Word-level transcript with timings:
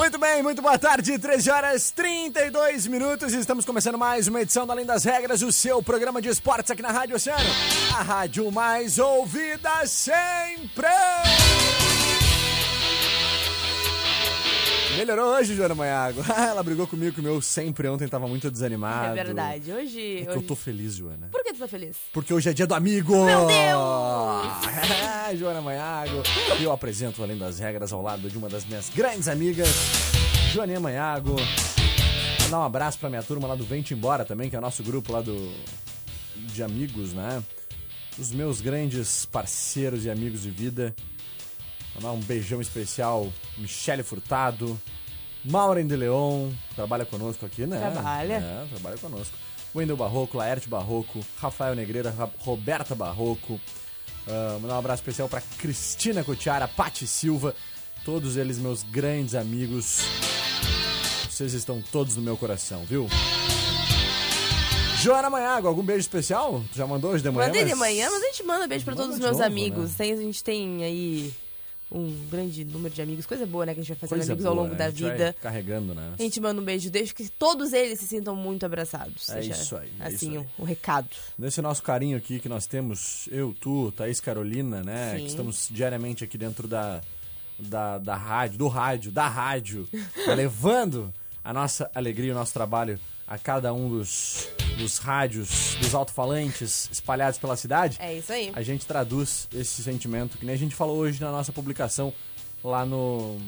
Muito 0.00 0.16
bem, 0.16 0.42
muito 0.42 0.62
boa 0.62 0.78
tarde, 0.78 1.18
13 1.18 1.50
horas 1.50 1.90
32 1.90 2.86
minutos. 2.86 3.34
Estamos 3.34 3.66
começando 3.66 3.98
mais 3.98 4.28
uma 4.28 4.40
edição 4.40 4.64
do 4.64 4.72
Além 4.72 4.86
das 4.86 5.04
Regras, 5.04 5.42
o 5.42 5.52
seu 5.52 5.82
programa 5.82 6.22
de 6.22 6.30
esportes 6.30 6.70
aqui 6.70 6.80
na 6.80 6.90
Rádio 6.90 7.16
Oceano. 7.16 7.44
A 7.94 8.02
rádio 8.02 8.50
mais 8.50 8.98
ouvida 8.98 9.86
sempre. 9.86 10.88
Melhorou 15.00 15.34
hoje, 15.34 15.54
Joana 15.54 15.74
Maiago. 15.74 16.22
Ela 16.28 16.62
brigou 16.62 16.86
comigo 16.86 17.14
que 17.14 17.20
o 17.20 17.22
meu 17.22 17.40
sempre 17.40 17.88
ontem 17.88 18.06
tava 18.06 18.28
muito 18.28 18.50
desanimado. 18.50 19.18
É 19.18 19.24
verdade. 19.24 19.72
Hoje. 19.72 20.18
É 20.18 20.28
hoje... 20.28 20.36
eu 20.36 20.42
tô 20.42 20.54
feliz, 20.54 20.96
Joana. 20.96 21.30
Por 21.32 21.42
que 21.42 21.54
tu 21.54 21.58
tá 21.58 21.66
feliz? 21.66 21.96
Porque 22.12 22.34
hoje 22.34 22.50
é 22.50 22.52
dia 22.52 22.66
do 22.66 22.74
amigo! 22.74 23.24
Meu 23.24 23.46
Deus! 23.46 23.60
É, 25.30 25.36
Joana 25.36 25.62
Maiago. 25.62 26.22
E 26.58 26.64
eu 26.64 26.72
apresento 26.72 27.22
Além 27.22 27.38
das 27.38 27.58
Regras 27.58 27.92
ao 27.92 28.02
lado 28.02 28.28
de 28.28 28.36
uma 28.36 28.48
das 28.48 28.64
minhas 28.64 28.90
grandes 28.90 29.28
amigas, 29.28 29.68
Joaninha 30.52 30.80
Maiago. 30.80 31.36
Vou 32.40 32.50
dar 32.50 32.58
um 32.58 32.64
abraço 32.64 32.98
pra 32.98 33.08
minha 33.08 33.22
turma 33.22 33.48
lá 33.48 33.54
do 33.54 33.64
Vente 33.64 33.94
Embora 33.94 34.24
também, 34.24 34.50
que 34.50 34.56
é 34.56 34.58
o 34.58 34.62
nosso 34.62 34.82
grupo 34.82 35.12
lá 35.12 35.22
do 35.22 35.50
de 36.34 36.62
amigos, 36.62 37.14
né? 37.14 37.42
Os 38.18 38.32
meus 38.32 38.60
grandes 38.60 39.24
parceiros 39.24 40.04
e 40.04 40.10
amigos 40.10 40.42
de 40.42 40.50
vida. 40.50 40.94
Vou 41.94 42.02
dar 42.02 42.12
um 42.12 42.20
beijão 42.20 42.60
especial, 42.60 43.30
Michele 43.58 44.02
Furtado, 44.02 44.80
Maureen 45.44 45.86
de 45.86 45.96
Leon, 45.96 46.50
trabalha 46.74 47.04
conosco 47.04 47.44
aqui, 47.46 47.66
né? 47.66 47.78
Trabalha. 47.78 48.34
É, 48.34 48.66
trabalha 48.70 48.98
conosco. 48.98 49.34
Wendel 49.74 49.96
Barroco, 49.96 50.36
Laerte 50.36 50.68
Barroco, 50.68 51.20
Rafael 51.40 51.74
Negreira, 51.74 52.10
Ra- 52.10 52.28
Roberta 52.38 52.94
Barroco. 52.94 53.60
Ah, 54.28 54.58
mandar 54.60 54.74
um 54.74 54.78
abraço 54.78 55.00
especial 55.02 55.28
pra 55.28 55.40
Cristina 55.40 56.22
Cotiara, 56.24 56.66
Pati 56.68 57.06
Silva, 57.06 57.54
todos 58.04 58.36
eles 58.36 58.58
meus 58.58 58.82
grandes 58.82 59.34
amigos. 59.34 60.00
Vocês 61.30 61.54
estão 61.54 61.82
todos 61.90 62.16
no 62.16 62.22
meu 62.22 62.36
coração, 62.36 62.84
viu? 62.84 63.08
Joana 65.02 65.30
Maiago, 65.30 65.66
algum 65.66 65.82
beijo 65.82 66.00
especial? 66.00 66.62
Tu 66.72 66.76
já 66.76 66.86
mandou 66.86 67.12
hoje 67.12 67.22
de 67.22 67.30
manhã? 67.30 67.46
Mandei 67.46 67.64
de 67.64 67.70
mas- 67.70 67.78
manhã, 67.78 68.10
mas 68.10 68.22
a 68.22 68.26
gente 68.26 68.42
manda 68.42 68.66
beijo 68.66 68.84
pra 68.84 68.92
Manda 68.94 69.02
todos 69.04 69.14
os 69.16 69.20
de 69.20 69.26
meus 69.26 69.38
novo, 69.38 69.46
amigos. 69.50 69.90
né? 69.90 69.94
Tem, 69.96 70.12
a 70.12 70.16
gente 70.16 70.44
tem 70.44 70.84
aí 70.84 71.32
um 71.90 72.14
grande 72.30 72.64
número 72.64 72.94
de 72.94 73.02
amigos. 73.02 73.26
Coisa 73.26 73.44
boa, 73.46 73.66
né? 73.66 73.74
Que 73.74 73.80
a 73.80 73.82
gente 73.82 73.88
vai 73.90 73.98
fazendo 73.98 74.18
Coisa 74.18 74.32
amigos 74.32 74.46
ao 74.46 74.54
boa, 74.54 74.62
longo 74.64 74.74
né? 74.74 74.78
da 74.78 74.86
A 74.86 74.90
gente 74.90 75.02
vai 75.02 75.12
vida. 75.12 75.36
carregando, 75.40 75.94
né? 75.94 76.14
A 76.18 76.22
gente 76.22 76.40
manda 76.40 76.60
um 76.60 76.64
beijo, 76.64 76.90
deixa 76.90 77.12
que 77.12 77.28
todos 77.28 77.72
eles 77.72 77.98
se 77.98 78.06
sintam 78.06 78.36
muito 78.36 78.64
abraçados. 78.64 79.28
É 79.30 79.40
isso 79.40 79.76
aí, 79.76 79.90
é 79.98 80.06
Assim, 80.06 80.38
o, 80.38 80.46
o 80.58 80.64
recado. 80.64 81.08
Nesse 81.38 81.60
nosso 81.60 81.82
carinho 81.82 82.16
aqui 82.16 82.38
que 82.38 82.48
nós 82.48 82.66
temos, 82.66 83.28
eu, 83.32 83.54
tu, 83.60 83.92
Thaís 83.92 84.20
Carolina, 84.20 84.82
né? 84.82 85.14
Sim. 85.16 85.22
Que 85.22 85.26
estamos 85.28 85.68
diariamente 85.70 86.22
aqui 86.22 86.38
dentro 86.38 86.68
da, 86.68 87.00
da, 87.58 87.98
da 87.98 88.14
rádio, 88.16 88.58
do 88.58 88.68
rádio, 88.68 89.10
da 89.10 89.26
rádio, 89.26 89.88
levando 90.36 91.12
a 91.42 91.52
nossa 91.52 91.90
alegria, 91.94 92.32
o 92.32 92.34
nosso 92.34 92.52
trabalho 92.52 93.00
a 93.26 93.38
cada 93.38 93.72
um 93.72 93.88
dos, 93.88 94.48
dos 94.78 94.98
rádios, 94.98 95.76
dos 95.80 95.94
alto-falantes 95.94 96.88
espalhados 96.90 97.38
pela 97.38 97.56
cidade. 97.56 97.98
É 98.00 98.16
isso 98.16 98.32
aí. 98.32 98.50
A 98.54 98.62
gente 98.62 98.86
traduz 98.86 99.48
esse 99.54 99.82
sentimento, 99.82 100.38
que 100.38 100.44
nem 100.44 100.54
a 100.54 100.58
gente 100.58 100.74
falou 100.74 100.96
hoje 100.98 101.20
na 101.20 101.30
nossa 101.30 101.52
publicação 101.52 102.12
lá 102.62 102.84
no, 102.84 103.38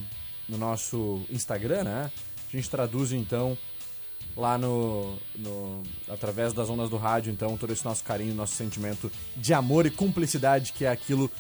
no 0.49 0.59
nosso 0.59 1.25
Instagram, 1.31 1.85
né? 1.85 2.11
A 2.53 2.57
gente 2.57 2.69
traduz 2.69 3.13
então 3.13 3.57
lá 4.37 4.57
no, 4.57 5.17
no 5.37 5.83
através 6.09 6.53
das 6.53 6.69
ondas 6.71 6.89
do 6.89 6.97
rádio, 6.97 7.33
então 7.33 7.57
todo 7.57 7.73
esse 7.73 7.85
nosso 7.85 8.03
carinho, 8.05 8.35
nosso 8.35 8.55
sentimento 8.55 9.11
de 9.37 9.53
amor 9.53 9.87
e 9.87 9.91
cumplicidade, 9.91 10.73
que 10.73 10.85
é 10.85 10.89
aquilo 10.89 11.31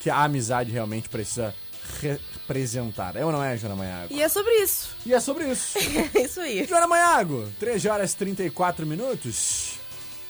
que 0.00 0.10
a 0.10 0.24
amizade 0.24 0.70
realmente 0.70 1.08
precisa 1.08 1.54
representar. 2.00 3.16
É 3.16 3.24
ou 3.24 3.32
não 3.32 3.42
é, 3.42 3.56
Joana 3.56 3.76
Maiago? 3.76 4.12
E 4.12 4.22
é 4.22 4.28
sobre 4.28 4.52
isso. 4.62 4.96
E 5.06 5.14
é 5.14 5.20
sobre 5.20 5.50
isso. 5.50 5.78
É 6.14 6.22
isso 6.22 6.40
aí. 6.40 6.64
Joana 6.64 6.86
Maiago, 6.86 7.48
13 7.58 7.88
horas 7.88 8.12
e 8.12 8.16
34 8.16 8.86
minutos. 8.86 9.78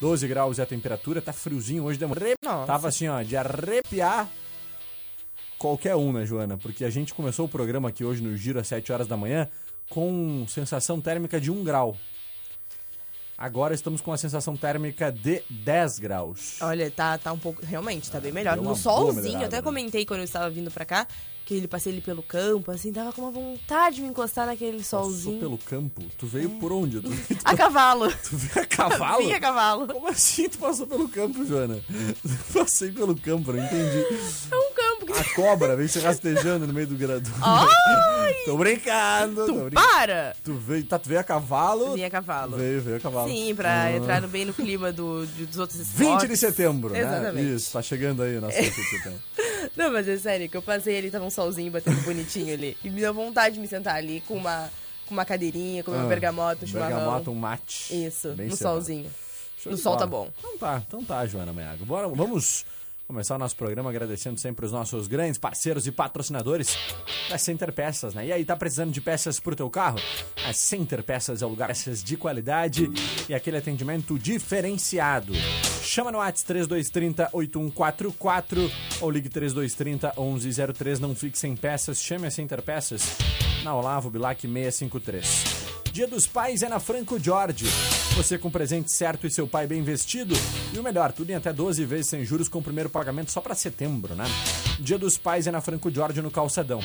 12 0.00 0.26
graus 0.26 0.58
é 0.58 0.62
a 0.62 0.66
temperatura, 0.66 1.22
tá 1.22 1.32
friozinho 1.32 1.84
hoje 1.84 1.98
de 1.98 2.06
manhã. 2.06 2.34
Nossa. 2.42 2.66
Tava 2.66 2.88
assim, 2.88 3.08
ó, 3.08 3.22
de 3.22 3.36
arrepiar 3.36 4.28
qualquer 5.58 5.94
um, 5.94 6.12
né, 6.12 6.26
Joana? 6.26 6.58
Porque 6.58 6.84
a 6.84 6.90
gente 6.90 7.14
começou 7.14 7.46
o 7.46 7.48
programa 7.48 7.88
aqui 7.88 8.04
hoje 8.04 8.20
no 8.20 8.36
Giro 8.36 8.58
às 8.58 8.66
7 8.66 8.90
horas 8.92 9.06
da 9.06 9.16
manhã 9.16 9.48
com 9.88 10.44
sensação 10.48 11.00
térmica 11.00 11.40
de 11.40 11.50
1 11.50 11.62
grau. 11.62 11.96
Agora 13.42 13.74
estamos 13.74 14.00
com 14.00 14.12
a 14.12 14.16
sensação 14.16 14.56
térmica 14.56 15.10
de 15.10 15.42
10 15.50 15.98
graus. 15.98 16.58
Olha, 16.60 16.88
tá, 16.92 17.18
tá 17.18 17.32
um 17.32 17.38
pouco. 17.40 17.60
Realmente, 17.66 18.08
tá 18.08 18.20
bem 18.20 18.30
melhor. 18.30 18.56
No 18.56 18.76
solzinho, 18.76 19.44
até 19.44 19.56
né? 19.56 19.62
comentei 19.62 20.06
quando 20.06 20.20
eu 20.20 20.24
estava 20.24 20.48
vindo 20.48 20.70
pra 20.70 20.84
cá, 20.84 21.08
que 21.44 21.54
ele 21.54 21.66
passei 21.66 21.92
ele 21.92 22.00
pelo 22.00 22.22
campo, 22.22 22.70
assim, 22.70 22.92
tava 22.92 23.12
com 23.12 23.22
uma 23.22 23.32
vontade 23.32 23.96
de 23.96 24.02
me 24.02 24.06
encostar 24.10 24.46
naquele 24.46 24.76
Passou 24.76 25.02
solzinho. 25.02 25.40
pelo 25.40 25.58
campo. 25.58 26.02
Tu 26.16 26.24
veio 26.24 26.50
por 26.50 26.70
onde? 26.72 27.00
Tu, 27.00 27.10
tu, 27.34 27.36
A 27.44 27.56
cavalo. 27.58 28.12
tu 28.12 28.36
veio 28.36 28.64
a 28.64 28.68
cavalo? 28.68 29.24
Vim 29.26 29.32
a 29.32 29.40
cavalo. 29.40 29.86
Como 29.88 30.06
assim 30.06 30.48
tu 30.48 30.58
passou 30.58 30.86
pelo 30.86 31.08
campo, 31.08 31.44
Joana? 31.44 31.82
Passei 32.54 32.92
pelo 32.92 33.16
campo, 33.18 33.52
não 33.52 33.58
entendi. 33.64 34.06
É 34.52 34.56
um 34.56 34.71
A 35.18 35.34
cobra 35.34 35.76
veio 35.76 35.88
se 35.88 35.98
rastejando 36.00 36.66
no 36.66 36.72
meio 36.72 36.86
do 36.86 36.94
gradão. 36.96 37.32
Ai! 37.42 38.34
Tô 38.44 38.56
brincando, 38.56 39.46
tô 39.46 39.52
brincando. 39.64 39.74
Para! 39.74 40.34
Tu 40.42 40.52
veio, 40.54 40.84
tá, 40.84 40.98
tu 40.98 41.08
veio 41.08 41.20
a 41.20 41.24
cavalo? 41.24 41.94
Vim 41.94 42.02
a 42.04 42.10
cavalo. 42.10 42.56
Veio, 42.56 42.80
veio 42.80 42.96
a 42.96 43.00
cavalo. 43.00 43.28
Sim, 43.28 43.54
pra 43.54 43.82
Ah. 43.84 43.92
entrar 43.92 44.20
bem 44.26 44.44
no 44.44 44.52
clima 44.52 44.90
do, 44.90 45.24
dos 45.26 45.58
outros 45.58 45.78
20 45.80 45.90
esportes. 46.00 46.28
de 46.28 46.36
setembro, 46.36 46.90
né? 46.90 47.00
Exatamente. 47.00 47.54
Isso, 47.54 47.72
tá 47.72 47.80
chegando 47.82 48.22
aí 48.22 48.38
o 48.38 48.40
nosso 48.40 48.56
20 48.56 48.74
de 48.74 48.82
setembro. 48.84 49.20
Não, 49.76 49.92
mas 49.92 50.08
é 50.08 50.16
sério, 50.16 50.48
que 50.48 50.56
eu 50.56 50.62
passei 50.62 50.98
ali, 50.98 51.10
tava 51.10 51.24
um 51.24 51.30
solzinho 51.30 51.70
batendo 51.70 52.00
bonitinho 52.02 52.52
ali. 52.52 52.76
E 52.82 52.90
me 52.90 53.00
deu 53.00 53.14
vontade 53.14 53.54
de 53.54 53.60
me 53.60 53.68
sentar 53.68 53.94
ali 53.94 54.20
com 54.26 54.34
uma, 54.34 54.68
com 55.06 55.14
uma 55.14 55.24
cadeirinha, 55.24 55.84
comer 55.84 55.98
um 55.98 56.06
Ah, 56.06 56.08
bergamota, 56.08 56.64
um 56.64 56.68
chimarrão. 56.68 56.96
Bergamota, 56.96 57.30
um 57.30 57.34
mate. 57.36 57.94
Isso, 58.06 58.30
Bem 58.30 58.48
no 58.48 58.56
solzinho. 58.56 59.08
Show 59.62 59.70
No 59.70 59.78
sol 59.78 59.96
tá 59.96 60.06
bom. 60.06 60.28
Então 60.38 60.58
tá, 60.58 60.82
então 60.84 61.04
tá, 61.04 61.24
Joana 61.26 61.52
Maiago. 61.52 61.84
Bora, 61.84 62.08
vamos 62.08 62.64
começar 63.12 63.36
o 63.36 63.38
nosso 63.38 63.54
programa 63.54 63.90
agradecendo 63.90 64.40
sempre 64.40 64.64
os 64.64 64.72
nossos 64.72 65.06
grandes 65.06 65.36
parceiros 65.36 65.86
e 65.86 65.92
patrocinadores 65.92 66.78
da 67.28 67.36
Center 67.36 67.70
Peças, 67.70 68.14
né? 68.14 68.26
E 68.26 68.32
aí, 68.32 68.42
tá 68.42 68.56
precisando 68.56 68.90
de 68.90 69.02
peças 69.02 69.38
pro 69.38 69.54
teu 69.54 69.68
carro? 69.68 70.00
A 70.46 70.52
Center 70.54 71.02
Peças 71.02 71.42
é 71.42 71.46
o 71.46 71.48
lugar 71.50 71.68
peças 71.68 72.02
de 72.02 72.16
qualidade 72.16 72.90
e 73.28 73.34
aquele 73.34 73.58
atendimento 73.58 74.18
diferenciado. 74.18 75.34
Chama 75.82 76.10
no 76.10 76.18
WhatsApp 76.18 76.46
3230 76.46 77.28
8144 77.32 78.70
ou 79.02 79.10
ligue 79.10 79.28
3230 79.28 80.14
1103. 80.16 80.98
Não 80.98 81.14
fique 81.14 81.38
sem 81.38 81.54
peças, 81.54 82.02
chame 82.02 82.26
a 82.26 82.30
Center 82.30 82.62
Peças 82.62 83.18
na 83.62 83.74
Olavo 83.74 84.08
Bilac 84.08 84.40
653. 84.40 85.61
Dia 85.92 86.06
dos 86.06 86.26
Pais 86.26 86.62
é 86.62 86.70
na 86.70 86.80
Franco 86.80 87.22
Jorge. 87.22 87.66
Você 88.16 88.38
com 88.38 88.50
presente 88.50 88.90
certo 88.90 89.26
e 89.26 89.30
seu 89.30 89.46
pai 89.46 89.66
bem 89.66 89.82
vestido. 89.82 90.34
E 90.72 90.78
o 90.78 90.82
melhor, 90.82 91.12
tudo 91.12 91.28
em 91.30 91.34
até 91.34 91.52
12 91.52 91.84
vezes 91.84 92.08
sem 92.08 92.24
juros 92.24 92.48
com 92.48 92.60
o 92.60 92.62
primeiro 92.62 92.88
pagamento 92.88 93.30
só 93.30 93.42
para 93.42 93.54
setembro, 93.54 94.14
né? 94.14 94.24
Dia 94.80 94.98
dos 94.98 95.18
Pais 95.18 95.46
é 95.46 95.50
na 95.50 95.60
Franco 95.60 95.90
Jorge 95.90 96.22
no 96.22 96.30
Calçadão. 96.30 96.80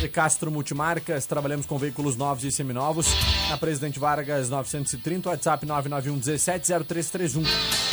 De 0.00 0.06
Castro 0.06 0.50
Multimarcas, 0.50 1.24
trabalhamos 1.24 1.64
com 1.64 1.78
veículos 1.78 2.14
novos 2.14 2.44
e 2.44 2.52
seminovos. 2.52 3.06
Na 3.48 3.56
Presidente 3.56 3.98
Vargas 3.98 4.50
930, 4.50 5.30
WhatsApp 5.30 5.64
991 5.64 6.18
17 6.18 6.66
0331. 6.84 7.42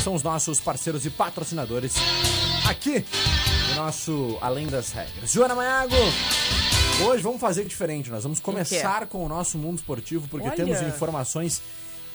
São 0.04 0.14
os 0.14 0.24
nossos 0.24 0.60
parceiros 0.60 1.06
e 1.06 1.10
patrocinadores 1.10 1.94
aqui 2.70 3.06
do 3.70 3.76
nosso 3.76 4.38
Além 4.42 4.68
das 4.68 4.92
Regras. 4.92 5.32
Joana 5.32 5.56
Maiago, 5.56 5.96
hoje 7.02 7.24
vamos 7.24 7.40
fazer 7.40 7.66
diferente. 7.66 8.10
Nós 8.10 8.24
vamos 8.24 8.40
começar 8.40 9.08
com 9.08 9.24
o 9.24 9.30
nosso 9.30 9.58
mundo 9.58 9.78
esportivo, 9.78 10.28
porque 10.28 10.48
Olha. 10.48 10.56
temos 10.56 10.82
informações 10.82 11.62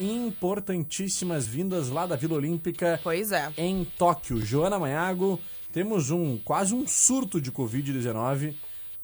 importantíssimas 0.01 1.47
vindas 1.47 1.89
lá 1.89 2.07
da 2.07 2.17
Vila 2.17 2.35
Olímpica 2.35 3.01
Pois 3.03 3.33
é. 3.33 3.53
em 3.57 3.85
Tóquio. 3.97 4.45
Joana 4.45 4.79
Maiago, 4.79 5.41
temos 5.73 6.11
um 6.11 6.37
quase 6.39 6.75
um 6.75 6.87
surto 6.87 7.41
de 7.41 7.53
Covid-19 7.53 8.55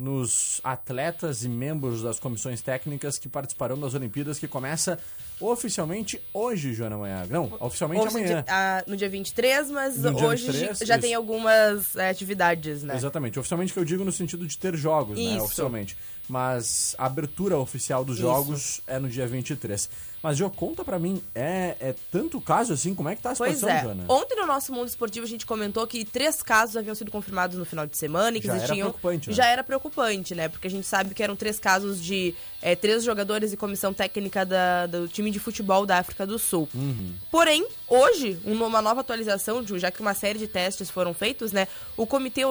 nos 0.00 0.62
atletas 0.64 1.44
e 1.44 1.49
membros 1.49 2.00
das 2.02 2.19
comissões 2.19 2.62
técnicas 2.62 3.19
que 3.19 3.29
participarão 3.29 3.79
das 3.79 3.93
Olimpíadas, 3.93 4.38
que 4.38 4.49
começa 4.49 4.99
oficialmente 5.38 6.19
hoje, 6.32 6.73
Joana 6.73 6.97
Maiago. 6.97 7.31
Não, 7.31 7.52
oficialmente 7.61 8.00
Hoje, 8.06 8.17
amanhã. 8.17 8.26
dia- 8.26 8.44
ah, 8.49 8.82
no 8.87 8.97
dia 8.97 9.11
23, 9.11 9.70
mas 9.70 9.99
No 9.99 10.17
hoje 10.25 10.47
23, 10.47 10.79
já 10.79 10.94
isso. 10.94 11.02
tem 11.02 11.14
algumas 11.14 11.94
é, 11.97 12.08
atividades, 12.08 12.82
né? 12.82 12.97
Exatamente. 12.97 13.38
Oficialmente 13.38 13.75
que 13.75 13.79
eu 13.79 13.85
digo 13.85 14.02
no 14.02 14.11
sentido 14.12 14.47
de 14.47 14.56
ter 14.56 14.75
jogos, 14.75 15.19
né? 15.19 15.25
Isso. 15.37 15.44
Oficialmente. 15.44 15.97
Mas 16.26 16.94
a 16.97 17.05
abertura 17.06 17.58
oficial 17.58 18.02
dos 18.05 18.17
Isso. 18.17 18.23
jogos 18.26 18.81
é 18.87 18.99
no 18.99 19.08
dia 19.08 19.26
23. 19.26 19.91
Mas, 20.22 20.37
Jô, 20.37 20.50
conta 20.50 20.84
pra 20.84 20.99
mim, 20.99 21.22
é, 21.34 21.76
é 21.81 21.94
tanto 22.11 22.40
caso 22.40 22.72
assim? 22.75 22.94
Como 22.94 23.08
é 23.08 23.17
que 23.17 23.22
tá 23.22 23.31
a 23.31 23.34
Pois 23.37 23.55
situação, 23.55 23.78
é. 23.78 23.82
Joana? 23.82 24.05
Ontem 24.08 24.37
no 24.37 24.46
nosso 24.46 24.72
mundo 24.72 24.88
esportivo 24.88 25.25
a 25.25 25.28
gente 25.28 25.46
comentou 25.46 25.87
que 25.87 26.05
três 26.05 26.43
casos 26.43 26.76
haviam 26.76 26.94
sido 26.94 27.11
confirmados 27.11 27.56
no 27.56 27.64
final 27.64 27.87
de 27.87 27.96
semana 27.96 28.37
e 28.37 28.40
que 28.40 28.46
Já 28.46 28.52
era 28.55 28.62
existiam. 28.64 28.88
preocupante, 28.90 29.28
né? 29.31 29.34
Já 29.34 29.46
era 29.46 29.64
preocupante, 29.64 30.34
né? 30.34 30.49
Porque 30.49 30.67
a 30.67 30.70
gente 30.70 30.87
sabe 30.87 31.14
que 31.14 31.22
eram 31.22 31.34
três 31.37 31.58
casos 31.58 32.02
de 32.02 32.34
é, 32.62 32.76
três 32.76 33.02
jogadores 33.02 33.55
e 33.55 33.56
comissão 33.56 33.94
técnica 33.94 34.44
da- 34.44 34.87
do 34.87 35.08
time 35.08 35.31
de 35.31 35.38
futebol 35.38 35.87
da 35.87 35.96
África 35.99 36.26
do 36.26 36.38
Sul. 36.38 36.69
Uhum. 36.75 37.14
Porém, 37.31 37.66
hoje, 37.88 38.38
um- 38.44 38.62
uma 38.62 38.82
nova 38.82 39.00
atualização, 39.00 39.62
de- 39.62 39.78
já 39.78 39.90
que 39.90 40.02
uma 40.02 40.12
série 40.12 40.38
de 40.38 40.46
testes 40.46 40.90
foram 40.90 41.14
feitos, 41.14 41.52
né? 41.52 41.66
O 41.96 42.06
Comitê 42.06 42.44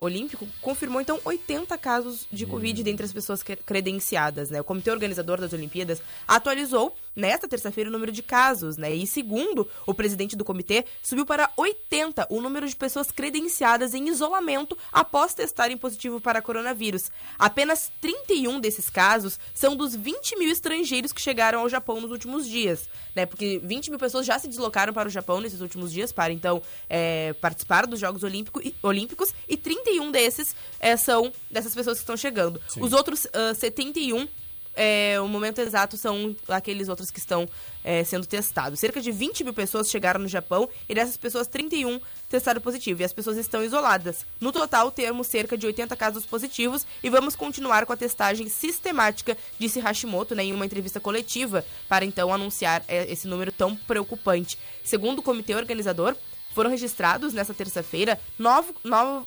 Olímpico 0.00 0.46
confirmou 0.62 1.00
então 1.00 1.18
80 1.24 1.76
casos 1.76 2.26
de 2.30 2.46
Covid 2.46 2.80
dentre 2.84 3.04
as 3.04 3.12
pessoas 3.12 3.42
cre- 3.42 3.56
credenciadas, 3.66 4.50
né? 4.50 4.60
O 4.60 4.64
Comitê 4.64 4.88
Organizador 4.92 5.40
das 5.40 5.52
Olimpíadas 5.52 6.00
atualizou 6.28 6.94
nesta 7.16 7.48
terça-feira 7.48 7.88
o 7.88 7.92
número 7.92 8.12
de 8.12 8.22
casos, 8.22 8.76
né? 8.76 8.94
E 8.94 9.06
segundo 9.06 9.66
o 9.86 9.94
presidente 9.94 10.36
do 10.36 10.44
comitê, 10.44 10.84
subiu 11.02 11.24
para 11.24 11.50
80 11.56 12.26
o 12.30 12.40
número 12.42 12.68
de 12.68 12.76
pessoas 12.76 13.10
credenciadas 13.10 13.94
em 13.94 14.08
isolamento 14.08 14.76
após 14.92 15.34
testarem 15.34 15.76
positivo 15.76 16.20
para 16.20 16.42
coronavírus. 16.42 17.10
Apenas 17.38 17.90
31 18.00 18.60
desses 18.60 18.90
casos 18.90 19.40
são 19.54 19.74
dos 19.74 19.96
20 19.96 20.38
mil 20.38 20.50
estrangeiros 20.50 21.12
que 21.12 21.20
chegaram 21.20 21.60
ao 21.60 21.68
Japão 21.68 22.00
nos 22.00 22.10
últimos 22.10 22.46
dias, 22.46 22.88
né? 23.14 23.24
Porque 23.24 23.58
20 23.64 23.90
mil 23.90 23.98
pessoas 23.98 24.26
já 24.26 24.38
se 24.38 24.46
deslocaram 24.46 24.92
para 24.92 25.08
o 25.08 25.10
Japão 25.10 25.40
nesses 25.40 25.60
últimos 25.60 25.90
dias 25.90 26.12
para 26.12 26.32
então 26.32 26.62
é, 26.88 27.32
participar 27.34 27.86
dos 27.86 27.98
Jogos 27.98 28.22
Olímpico 28.22 28.60
Olímpicos 28.82 29.32
e 29.48 29.56
31 29.56 30.10
desses 30.10 30.54
é, 30.78 30.96
são 30.96 31.32
dessas 31.50 31.74
pessoas 31.74 31.96
que 31.98 32.02
estão 32.02 32.16
chegando. 32.16 32.60
Sim. 32.68 32.82
Os 32.82 32.92
outros 32.92 33.26
ah, 33.32 33.54
71 33.54 34.28
é, 34.76 35.18
o 35.20 35.26
momento 35.26 35.60
exato 35.60 35.96
são 35.96 36.36
aqueles 36.48 36.88
outros 36.88 37.10
que 37.10 37.18
estão 37.18 37.48
é, 37.82 38.04
sendo 38.04 38.26
testados. 38.26 38.78
Cerca 38.78 39.00
de 39.00 39.10
20 39.10 39.42
mil 39.42 39.54
pessoas 39.54 39.88
chegaram 39.88 40.20
no 40.20 40.28
Japão 40.28 40.68
e 40.88 40.94
dessas 40.94 41.16
pessoas, 41.16 41.46
31 41.46 41.98
testaram 42.28 42.60
positivo. 42.60 43.00
E 43.00 43.04
as 43.04 43.12
pessoas 43.12 43.38
estão 43.38 43.64
isoladas. 43.64 44.26
No 44.40 44.52
total, 44.52 44.90
temos 44.90 45.26
cerca 45.26 45.56
de 45.56 45.66
80 45.66 45.96
casos 45.96 46.26
positivos 46.26 46.86
e 47.02 47.08
vamos 47.08 47.34
continuar 47.34 47.86
com 47.86 47.92
a 47.92 47.96
testagem 47.96 48.48
sistemática, 48.48 49.36
disse 49.58 49.80
Hashimoto 49.80 50.34
né, 50.34 50.44
em 50.44 50.52
uma 50.52 50.66
entrevista 50.66 51.00
coletiva, 51.00 51.64
para 51.88 52.04
então 52.04 52.32
anunciar 52.32 52.84
é, 52.86 53.10
esse 53.10 53.26
número 53.26 53.50
tão 53.50 53.74
preocupante. 53.74 54.58
Segundo 54.84 55.20
o 55.20 55.22
comitê 55.22 55.54
organizador, 55.54 56.14
foram 56.56 56.70
registrados 56.70 57.34
nesta 57.34 57.52
terça-feira 57.52 58.18
novo- 58.38 58.74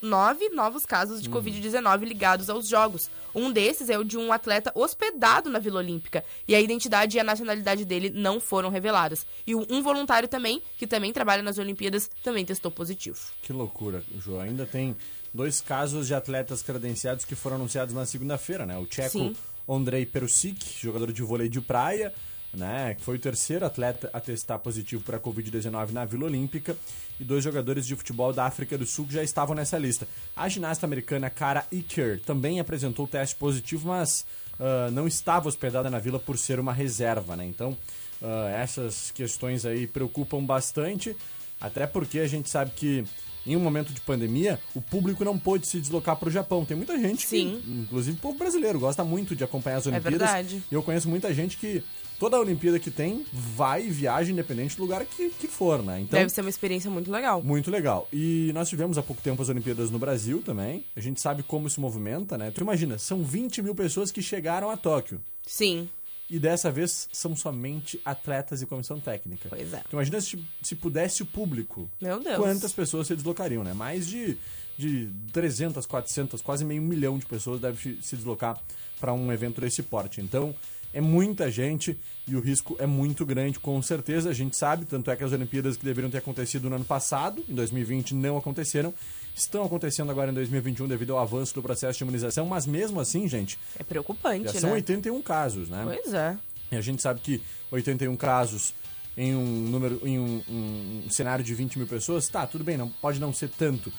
nove 0.02 0.50
novos 0.50 0.84
casos 0.84 1.22
de 1.22 1.30
Covid-19 1.30 2.04
ligados 2.04 2.50
aos 2.50 2.68
Jogos. 2.68 3.08
Um 3.36 3.52
desses 3.52 3.88
é 3.88 4.00
o 4.00 4.04
de 4.04 4.18
um 4.18 4.34
atleta 4.34 4.72
hospedado 4.74 5.48
na 5.48 5.60
Vila 5.60 5.78
Olímpica. 5.78 6.26
E 6.48 6.56
a 6.56 6.60
identidade 6.60 7.16
e 7.18 7.20
a 7.20 7.24
nacionalidade 7.24 7.86
dele 7.86 8.10
não 8.10 8.40
foram 8.40 8.70
reveladas. 8.70 9.28
E 9.46 9.54
um 9.54 9.84
voluntário 9.84 10.28
também, 10.28 10.60
que 10.80 10.88
também 10.88 11.14
trabalha 11.14 11.44
nas 11.44 11.60
Olimpíadas, 11.60 12.10
também 12.24 12.44
testou 12.44 12.72
positivo. 12.72 13.20
Que 13.44 13.54
loucura, 13.54 14.04
João. 14.18 14.42
Ainda 14.42 14.66
tem 14.66 14.98
dois 15.31 15.62
casos 15.62 16.08
de 16.08 16.16
atletas 16.16 16.64
credenciados 16.64 17.26
que 17.26 17.36
foram 17.36 17.58
anunciados 17.58 17.94
na 17.94 18.08
segunda-feira, 18.08 18.66
né? 18.66 18.76
O 18.80 18.88
tcheco 18.88 19.12
Sim. 19.12 19.36
Andrei 19.70 20.04
Perusic, 20.04 20.66
jogador 20.81 21.14
de 21.14 21.22
vôlei 21.22 21.48
de 21.48 21.62
praia, 21.62 22.12
né? 22.54 22.96
Foi 23.01 23.16
o 23.16 23.19
terceiro 23.19 23.66
atleta 23.66 24.10
a 24.12 24.19
testar 24.19 24.60
positivo 24.60 25.04
para 25.04 25.18
a 25.18 25.19
Covid-19 25.19 25.92
na 25.92 26.06
Vila 26.06 26.25
Olímpica. 26.25 26.75
E 27.19 27.24
dois 27.24 27.44
jogadores 27.44 27.86
de 27.86 27.96
futebol 27.96 28.31
da 28.31 28.46
África 28.46 28.78
do 28.78 28.86
Sul 28.86 29.06
que 29.06 29.13
já 29.13 29.24
estavam 29.24 29.54
nessa 29.54 29.78
lista. 29.78 30.07
A 30.36 30.48
ginasta 30.48 30.86
americana 30.86 31.30
Cara 31.30 31.66
Iker 31.69 32.22
também 32.22 32.62
apresentou 32.62 33.06
teste 33.07 33.36
positivo, 33.36 33.90
mas 33.90 34.25
ah, 34.60 34.90
não 34.92 35.07
estava 35.07 35.48
hospedada 35.48 35.90
na 35.90 36.00
vila 36.00 36.19
por 36.19 36.38
ser 36.38 36.60
uma 36.60 36.74
reserva, 36.74 37.36
né? 37.36 37.46
Então, 37.46 37.78
ah, 38.22 38.50
essas 38.50 39.12
questões 39.12 39.66
aí 39.66 39.88
preocupam 39.88 40.44
bastante. 40.44 41.16
Até 41.60 41.86
porque 41.86 42.19
a 42.19 42.28
gente 42.28 42.50
sabe 42.50 42.72
que 42.72 43.04
em 43.45 43.56
um 43.56 43.60
momento 43.60 43.92
de 43.94 44.02
pandemia, 44.02 44.60
o 44.75 44.81
público 44.81 45.24
não 45.24 45.38
pôde 45.38 45.66
se 45.66 45.80
deslocar 45.80 46.16
para 46.16 46.30
o 46.30 46.31
Japão. 46.31 46.63
Tem 46.66 46.78
muita 46.78 46.98
gente 47.00 47.25
Sim. 47.25 47.62
que, 47.63 47.72
inclusive 47.72 48.18
o 48.18 48.22
povo 48.22 48.38
brasileiro, 48.38 48.80
gosta 48.80 49.04
muito 49.04 49.36
de 49.36 49.44
acompanhar 49.44 49.78
as 49.78 49.88
Olimpíadas. 49.88 50.19
verdade. 50.19 50.63
E 50.69 50.75
eu 50.75 50.84
conheço 50.84 51.10
muita 51.10 51.34
gente 51.34 51.57
que 51.57 51.84
toda 52.19 52.36
a 52.38 52.39
Olimpíada 52.39 52.77
que 52.80 52.92
tem 52.92 53.25
vai 53.31 53.88
e 53.88 53.89
viaja 53.89 54.31
independente 54.31 54.75
do 54.75 54.83
lugar 54.83 55.06
que, 55.06 55.30
que 55.30 55.48
for, 55.48 55.81
né? 55.81 56.01
Então, 56.01 56.19
Deve 56.19 56.30
ser 56.30 56.42
uma 56.42 56.50
experiência 56.50 56.92
muito 56.92 57.10
legal. 57.12 57.42
muito 57.42 57.71
legal. 57.71 58.07
E 58.12 58.51
nós 58.54 58.68
tivemos 58.69 58.98
há 58.98 59.01
pouco 59.01 59.21
tempo 59.21 59.42
as 59.42 59.50
Olimpíadas 59.50 59.89
no 59.89 59.98
Brasil 59.98 60.42
também. 60.44 60.86
A 60.95 61.00
gente 61.00 61.21
sabe 61.21 61.42
como 61.44 61.69
se 61.69 61.80
movimenta, 61.80 62.38
né? 62.38 62.51
Tu 62.51 62.62
imagina, 62.62 62.98
são 62.98 63.24
20 63.24 63.62
mil 63.62 63.74
pessoas 63.74 64.12
que 64.12 64.21
chegaram 64.21 64.69
a 64.69 64.77
Tóquio. 64.77 65.21
Sim, 65.45 65.89
E 66.30 66.38
dessa 66.38 66.69
vez 66.69 67.07
são 67.12 67.36
somente 67.36 68.00
atletas 68.06 68.62
e 68.62 68.66
comissão 68.68 69.00
técnica. 69.00 69.50
pois 69.50 69.74
é. 69.74 69.81
Tu 69.89 69.94
imagina 69.94 70.21
se, 70.21 70.38
se 70.62 70.75
pudesse 70.75 71.24
o 71.24 71.25
público. 71.25 71.89
Meu 72.00 72.19
Deus. 72.19 72.38
Quantas 72.38 72.71
pessoas 72.71 73.07
se 73.07 73.16
deslocariam, 73.16 73.63
né? 73.63 73.74
Mais 73.74 74.06
de, 74.07 74.38
de 74.77 75.10
300, 75.33 75.86
400, 75.88 76.39
quase 76.44 76.63
meio 76.63 76.81
milhão 76.83 77.18
de 77.18 77.25
pessoas 77.25 77.60
devem 77.60 78.00
se 78.01 78.16
deslocar 78.16 78.62
para 79.00 79.12
um 79.12 79.31
evento 79.31 79.60
desse 79.62 79.81
porte. 79.81 80.21
Então, 80.21 80.54
é 80.94 81.00
muita 81.01 81.50
gente 81.51 81.97
e 82.27 82.36
o 82.36 82.39
risco 82.39 82.75
é 82.80 82.86
muito 82.86 83.25
grande, 83.25 83.59
com 83.59 83.81
certeza. 83.81 84.30
A 84.30 84.33
gente 84.33 84.56
sabe, 84.57 84.86
tanto 84.86 85.09
é 85.12 85.15
que 85.15 85.24
as 85.24 85.31
Olimpíadas 85.31 85.77
que 85.77 85.86
deveriam 85.86 86.09
ter 86.09 86.18
acontecido 86.19 86.69
no 86.69 86.75
ano 86.75 86.85
passado, 86.85 87.44
em 87.47 87.54
2020, 87.56 88.14
não 88.16 88.37
aconteceram. 88.37 88.94
Estão 89.35 89.64
acontecendo 89.64 90.11
agora 90.11 90.31
em 90.31 90.33
2021 90.33 90.87
devido 90.87 91.14
ao 91.14 91.19
avanço 91.19 91.54
do 91.54 91.61
processo 91.61 91.97
de 91.97 92.04
imunização, 92.04 92.45
mas 92.45 92.66
mesmo 92.66 92.99
assim, 92.99 93.28
gente, 93.28 93.57
É 93.78 93.83
preocupante, 93.83 94.45
já 94.47 94.54
né? 94.54 94.59
são 94.59 94.71
81 94.71 95.21
casos, 95.21 95.69
né? 95.69 95.81
Pois 95.85 96.14
é. 96.14 96.37
E 96.71 96.75
a 96.75 96.81
gente 96.81 97.02
sabe 97.02 97.19
que 97.21 97.42
81 97.71 98.16
casos 98.18 98.73
em 99.18 99.35
um 99.35 99.44
número, 99.45 99.99
em 100.04 100.18
um, 100.19 100.42
um- 100.49 101.04
um 101.06 101.09
cenário 101.09 101.44
de 101.44 101.54
20 101.54 101.78
mil 101.78 101.87
pessoas, 101.87 102.28
tá, 102.28 102.45
tudo 102.47 102.64
bem, 102.64 102.78
não, 102.78 102.90
pode 102.90 103.19
não 103.19 103.33
ser 103.33 103.49
tanto. 103.49 103.92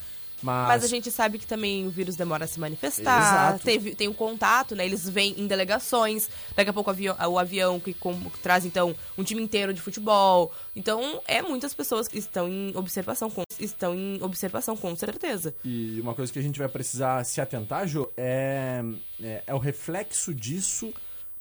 Mas, 0.42 0.68
Mas 0.68 0.84
a 0.84 0.86
gente 0.86 1.10
sabe 1.10 1.38
que 1.38 1.46
também 1.46 1.86
o 1.86 1.90
vírus 1.90 2.16
demora 2.16 2.44
a 2.44 2.48
se 2.48 2.58
manifestar. 2.58 3.50
Exato. 3.52 3.64
Teve, 3.64 3.94
tem 3.94 4.08
um 4.08 4.12
contato, 4.14 4.74
né? 4.74 4.84
Eles 4.86 5.08
vêm 5.08 5.34
em 5.38 5.46
delegações. 5.46 6.28
Daqui 6.56 6.70
a 6.70 6.72
pouco 6.72 6.88
o 6.90 6.92
avião, 6.92 7.16
o 7.28 7.38
avião 7.38 7.78
que, 7.78 7.92
com- 7.94 8.18
que 8.30 8.38
traz, 8.38 8.64
então, 8.64 8.94
um 9.18 9.22
time 9.22 9.42
inteiro 9.42 9.74
de 9.74 9.80
futebol. 9.80 10.52
Então, 10.74 11.20
é 11.26 11.42
muitas 11.42 11.74
pessoas 11.74 12.08
que 12.08 12.18
estão 12.18 12.48
em 12.48 12.74
observação, 12.76 13.30
com, 13.30 13.42
estão 13.58 13.94
em 13.94 14.22
observação, 14.22 14.76
com 14.76 14.94
certeza. 14.96 15.54
E 15.64 16.00
uma 16.00 16.14
coisa 16.14 16.32
que 16.32 16.38
a 16.38 16.42
gente 16.42 16.58
vai 16.58 16.68
precisar 16.68 17.22
se 17.24 17.40
atentar, 17.40 17.86
Jô, 17.86 18.10
é, 18.16 18.82
é, 19.22 19.42
é 19.46 19.54
o 19.54 19.58
reflexo 19.58 20.34
disso 20.34 20.92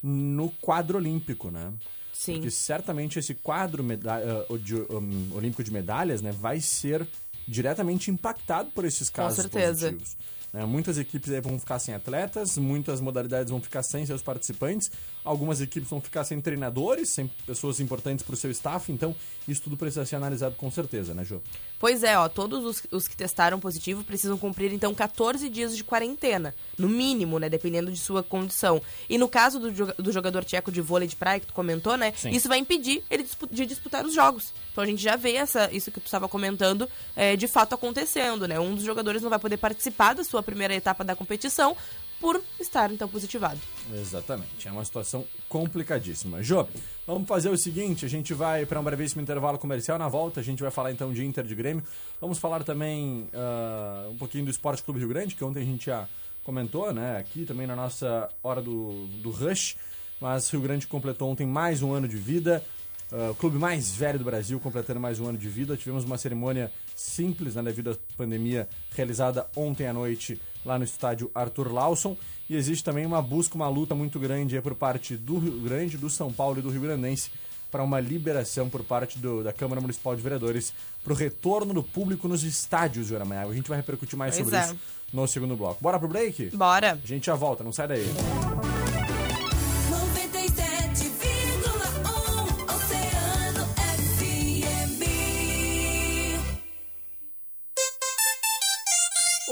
no 0.03 0.50
quadro 0.62 0.98
olímpico, 0.98 1.50
né? 1.51 1.72
Sim. 2.13 2.34
Porque 2.34 2.51
certamente 2.51 3.18
esse 3.18 3.34
quadro 3.34 3.82
meda- 3.84 4.46
o 4.50 4.58
de- 4.58 4.75
um, 4.75 5.29
olímpico 5.34 5.63
de 5.63 5.72
medalhas 5.72 6.22
né, 6.22 6.32
vai 6.34 6.60
ser 6.60 7.08
diretamente 7.50 8.12
impactado 8.12 8.70
por 8.72 8.86
esses 8.86 9.10
casos 9.10 9.41
certeza. 9.41 9.89
positivos. 9.91 10.18
né? 10.53 10.65
muitas 10.65 10.98
equipes 10.98 11.32
vão 11.41 11.60
ficar 11.60 11.79
sem 11.79 11.94
atletas, 11.94 12.58
muitas 12.58 13.01
modalidades 13.01 13.50
vão 13.50 13.62
ficar 13.62 13.84
sem 13.84 14.06
seus 14.06 14.22
participantes, 14.22 14.91
algumas 15.24 15.62
equipes 15.62 15.89
vão 15.89 16.00
ficar 16.00 16.24
sem 16.24 16.39
treinadores, 16.39 17.10
sem 17.10 17.27
pessoas 17.46 17.79
importantes 17.79 18.24
para 18.24 18.34
o 18.34 18.38
seu 18.38 18.51
staff, 18.51 18.91
então 18.91 19.15
isso 19.48 19.62
tudo 19.62 19.77
precisa 19.77 20.06
ser 20.06 20.15
analisado 20.15 20.56
com 20.56 20.70
certeza, 20.70 21.13
né, 21.13 21.24
Jô? 21.24 21.41
Pois 21.79 22.03
é, 22.03 22.17
ó, 22.17 22.27
todos 22.27 22.65
os, 22.65 22.83
os 22.91 23.07
que 23.07 23.15
testaram 23.15 23.57
positivo 23.57 24.03
precisam 24.03 24.38
cumprir, 24.38 24.74
então, 24.74 24.93
14 24.93 25.50
dias 25.50 25.75
de 25.75 25.83
quarentena. 25.83 26.53
No 26.77 26.89
mínimo, 26.89 27.39
né? 27.39 27.48
Dependendo 27.48 27.89
de 27.89 27.98
sua 27.98 28.21
condição. 28.21 28.81
E 29.09 29.17
no 29.17 29.29
caso 29.29 29.59
do, 29.59 29.71
do 29.93 30.12
jogador 30.12 30.43
tcheco 30.43 30.71
de 30.71 30.81
vôlei 30.81 31.07
de 31.07 31.15
praia, 31.15 31.39
que 31.39 31.48
tu 31.48 31.53
comentou, 31.53 31.95
né? 31.95 32.13
Sim. 32.17 32.31
Isso 32.31 32.50
vai 32.50 32.57
impedir 32.57 33.01
ele 33.09 33.25
de 33.50 33.65
disputar 33.65 34.05
os 34.05 34.13
jogos. 34.13 34.53
Então 34.71 34.83
a 34.83 34.88
gente 34.88 35.01
já 35.01 35.15
vê 35.15 35.33
essa, 35.33 35.69
isso 35.71 35.89
que 35.89 36.01
tu 36.01 36.05
estava 36.05 36.27
comentando 36.27 36.89
é, 37.15 37.38
de 37.38 37.48
fato 37.48 37.74
acontecendo, 37.74 38.45
né? 38.45 38.59
Um 38.59 38.75
dos 38.75 38.83
jogadores 38.83 39.21
não 39.21 39.29
vai 39.29 39.39
poder 39.39 39.57
participar 39.57 40.13
da 40.13 40.24
sua 40.24 40.43
primeira 40.43 40.75
etapa 40.75 41.03
da 41.03 41.15
competição 41.15 41.77
por 42.19 42.41
estar 42.59 42.91
então 42.91 43.07
positivado. 43.07 43.59
Exatamente, 43.93 44.67
é 44.67 44.71
uma 44.71 44.83
situação 44.83 45.25
complicadíssima. 45.47 46.43
Jô, 46.43 46.67
vamos 47.07 47.27
fazer 47.27 47.49
o 47.49 47.57
seguinte, 47.57 48.05
a 48.05 48.09
gente 48.09 48.33
vai 48.33 48.65
para 48.65 48.79
um 48.79 48.83
brevíssimo 48.83 49.21
intervalo 49.21 49.57
comercial, 49.57 49.97
na 49.97 50.07
volta 50.07 50.39
a 50.39 50.43
gente 50.43 50.61
vai 50.61 50.71
falar 50.71 50.91
então 50.91 51.13
de 51.13 51.25
Inter 51.25 51.45
de 51.45 51.55
Grêmio, 51.55 51.83
vamos 52.19 52.38
falar 52.38 52.63
também 52.63 53.29
uh, 53.33 54.09
um 54.11 54.17
pouquinho 54.17 54.45
do 54.45 54.51
Esporte 54.51 54.83
Clube 54.83 54.99
Rio 54.99 55.09
Grande, 55.09 55.35
que 55.35 55.43
ontem 55.43 55.61
a 55.61 55.65
gente 55.65 55.85
já 55.85 56.07
comentou, 56.43 56.93
né, 56.93 57.17
aqui 57.17 57.45
também 57.45 57.67
na 57.67 57.75
nossa 57.75 58.29
hora 58.43 58.61
do, 58.61 59.07
do 59.21 59.29
Rush, 59.29 59.77
mas 60.19 60.49
Rio 60.49 60.61
Grande 60.61 60.88
completou 60.88 61.29
ontem 61.29 61.47
mais 61.47 61.81
um 61.81 61.93
ano 61.93 62.07
de 62.07 62.17
vida, 62.17 62.63
uh, 63.11 63.31
o 63.31 63.35
clube 63.35 63.57
mais 63.57 63.95
velho 63.95 64.19
do 64.19 64.25
Brasil 64.25 64.59
completando 64.59 64.99
mais 64.99 65.19
um 65.19 65.27
ano 65.27 65.38
de 65.38 65.47
vida, 65.47 65.77
tivemos 65.77 66.03
uma 66.03 66.17
cerimônia 66.17 66.71
simples, 67.00 67.56
né, 67.56 67.63
devido 67.63 67.91
à 67.91 67.96
pandemia, 68.18 68.68
realizada 68.91 69.48
ontem 69.56 69.88
à 69.88 69.94
noite 69.94 70.39
lá 70.65 70.77
no 70.77 70.84
estádio 70.84 71.32
Arthur 71.34 71.72
Lawson. 71.72 72.18
E 72.50 72.56
existe 72.56 72.84
também 72.84 73.06
uma 73.06 73.22
busca, 73.22 73.56
uma 73.56 73.70
luta 73.70 73.96
muito 73.96 74.20
grande 74.20 74.60
por 74.62 74.75
parte 74.75 75.15
do 75.15 75.38
Rio 75.38 75.62
Grande, 75.62 75.98
do 75.98 76.10
São 76.10 76.32
Paulo 76.32 76.60
e 76.60 76.62
do 76.62 76.70
Rio 76.70 76.82
Grandense 76.82 77.32
para 77.72 77.84
uma 77.84 78.00
liberação 78.00 78.68
por 78.68 78.84
parte 78.84 79.20
do, 79.20 79.44
da 79.44 79.53
Câmara 79.53 79.79
Municipal 79.79 80.15
de 80.15 80.22
Vereadores 80.22 80.74
para 81.03 81.13
o 81.13 81.15
retorno 81.15 81.74
do 81.74 81.84
público 81.84 82.27
nos 82.27 82.44
estádios, 82.44 83.08
Joana 83.08 83.25
Maiago. 83.25 83.51
A 83.51 83.56
gente 83.56 83.70
vai 83.70 83.77
repercutir 83.77 84.18
mais 84.18 84.36
pois 84.36 84.46
sobre 84.46 84.60
é. 84.60 84.65
isso 84.65 84.77
no 85.13 85.27
segundo 85.27 85.56
bloco. 85.56 85.82
Bora 85.82 86.00
pro 86.00 86.08
break? 86.08 86.50
Bora. 86.56 87.00
A 87.01 87.08
gente 87.08 87.27
já 87.27 87.36
volta, 87.36 87.63
não 87.63 87.72
sai 87.72 87.88
daí. 87.88 88.06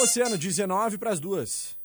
Oceano, 0.07 0.37
19 0.37 0.97
para 0.97 1.11
as 1.11 1.19
duas. 1.19 1.76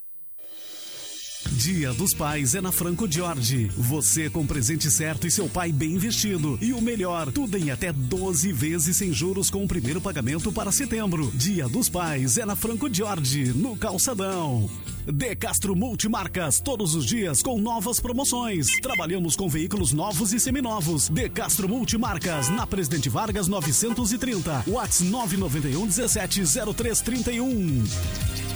Dia 1.50 1.92
dos 1.92 2.14
Pais 2.14 2.54
é 2.54 2.61
na 2.61 2.70
Franco 2.70 3.11
Jorge. 3.11 3.70
Você 3.76 4.30
com 4.30 4.46
presente 4.46 4.90
certo 4.90 5.26
e 5.26 5.30
seu 5.30 5.49
pai 5.49 5.72
bem 5.72 5.99
vestido. 5.99 6.58
E 6.61 6.72
o 6.72 6.80
melhor, 6.80 7.32
tudo 7.32 7.56
em 7.58 7.70
até 7.70 7.92
12 7.92 8.52
vezes 8.52 8.96
sem 8.96 9.12
juros 9.12 9.50
com 9.50 9.64
o 9.64 9.68
primeiro 9.68 10.00
pagamento 10.00 10.52
para 10.52 10.72
setembro. 10.72 11.30
Dia 11.34 11.68
dos 11.68 11.88
Pais 11.88 12.38
é 12.38 12.46
na 12.46 12.54
Franco 12.54 12.92
Jorge, 12.92 13.52
no 13.52 13.76
Calçadão. 13.76 14.70
De 15.04 15.34
Castro 15.34 15.75
Multimarcas, 15.75 16.61
todos 16.61 16.94
os 16.94 17.04
dias 17.04 17.42
com 17.42 17.58
novas 17.58 17.99
promoções. 17.99 18.68
Trabalhamos 18.80 19.34
com 19.34 19.49
veículos 19.49 19.92
novos 19.92 20.32
e 20.32 20.38
seminovos. 20.38 21.08
De 21.08 21.28
Castro 21.28 21.68
Multimarcas, 21.68 22.49
na 22.50 22.66
Presidente 22.66 23.08
Vargas 23.08 23.49
930. 23.49 24.64
Whats 24.68 25.00
991 25.00 25.87
17 25.87 26.42
0331. 26.75 28.51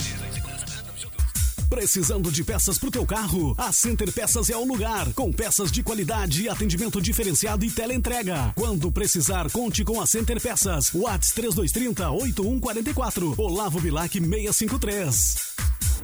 Precisando 1.76 2.33
de 2.33 2.42
peças 2.42 2.78
pro 2.78 2.90
teu 2.90 3.04
carro? 3.04 3.54
A 3.59 3.71
Center 3.71 4.11
Peças 4.11 4.49
é 4.49 4.56
o 4.56 4.64
lugar. 4.64 5.12
Com 5.12 5.30
peças 5.30 5.71
de 5.71 5.83
qualidade, 5.83 6.49
atendimento 6.49 7.02
diferenciado 7.02 7.66
e 7.66 7.71
teleentrega. 7.71 8.50
Quando 8.56 8.90
precisar, 8.90 9.50
conte 9.50 9.85
com 9.85 10.00
a 10.00 10.06
Center 10.06 10.40
Peças. 10.40 10.90
Whats 10.95 11.33
3230 11.33 12.11
8144. 12.11 13.35
Olavo 13.37 13.78
Bilac 13.78 14.18
653. 14.18 15.37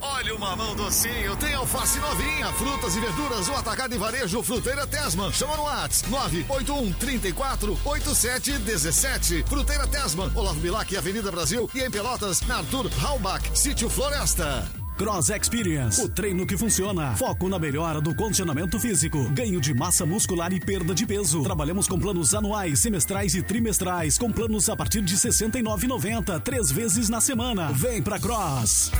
Olha 0.03 0.35
o 0.35 0.39
mamão 0.39 0.77
docinho, 0.77 1.37
tem 1.37 1.55
alface 1.55 1.99
novinha, 2.01 2.53
frutas 2.53 2.95
e 2.95 3.01
verduras, 3.01 3.49
o 3.49 3.53
atacado 3.55 3.95
e 3.95 3.99
varejo 3.99 4.43
Fruteira 4.43 4.87
Tesman. 4.87 5.33
Chama 5.33 5.57
no 5.57 5.63
Whats 5.63 6.03
981 6.03 6.93
34 6.93 7.79
87 7.83 8.59
17. 8.59 9.45
Fruteira 9.49 9.87
Tesman, 9.87 10.31
Olavo 10.35 10.61
Bilac, 10.61 10.95
Avenida 10.95 11.31
Brasil 11.31 11.71
e 11.75 11.81
em 11.81 11.91
Pelotas, 11.91 12.43
na 12.43 12.59
Arthur 12.59 12.91
Halbach, 13.01 13.51
Sítio 13.55 13.89
Floresta. 13.89 14.82
Cross 15.03 15.31
Experience, 15.31 16.01
o 16.01 16.09
treino 16.09 16.47
que 16.47 16.57
funciona. 16.57 17.17
Foco 17.17 17.49
na 17.49 17.59
melhora 17.59 18.01
do 18.01 18.15
condicionamento 18.15 18.79
físico, 18.79 19.29
ganho 19.31 19.61
de 19.61 19.75
massa 19.75 20.07
muscular 20.07 20.53
e 20.53 20.61
perda 20.61 20.95
de 20.95 21.05
peso. 21.05 21.43
Trabalhamos 21.43 21.89
com 21.89 21.99
planos 21.99 22.33
anuais, 22.35 22.83
semestrais 22.83 23.35
e 23.35 23.43
trimestrais, 23.43 24.17
com 24.17 24.31
planos 24.31 24.69
a 24.69 24.77
partir 24.77 25.03
de 25.03 25.15
R$ 25.15 25.21
69,90, 25.21 26.41
três 26.41 26.71
vezes 26.71 27.09
na 27.09 27.21
semana. 27.21 27.73
Vem 27.73 28.01
pra 28.01 28.17
Cross. 28.17 28.93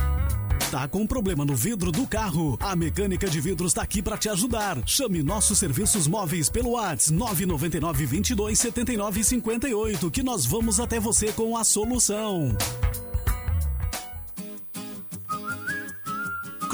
Tá 0.69 0.89
com 0.89 1.07
problema 1.07 1.45
no 1.45 1.55
vidro 1.55 1.89
do 1.89 2.05
carro? 2.05 2.57
A 2.59 2.75
Mecânica 2.75 3.29
de 3.29 3.39
Vidros 3.39 3.71
está 3.71 3.83
aqui 3.83 4.01
para 4.01 4.17
te 4.17 4.27
ajudar. 4.27 4.79
Chame 4.85 5.23
nossos 5.23 5.57
serviços 5.57 6.05
móveis 6.05 6.49
pelo 6.49 6.71
WhatsApp 6.71 7.13
999 7.13 8.05
22 8.05 8.59
79 8.59 9.23
58 9.23 10.11
que 10.11 10.21
nós 10.21 10.45
vamos 10.45 10.81
até 10.81 10.99
você 10.99 11.31
com 11.31 11.55
a 11.55 11.63
solução. 11.63 12.53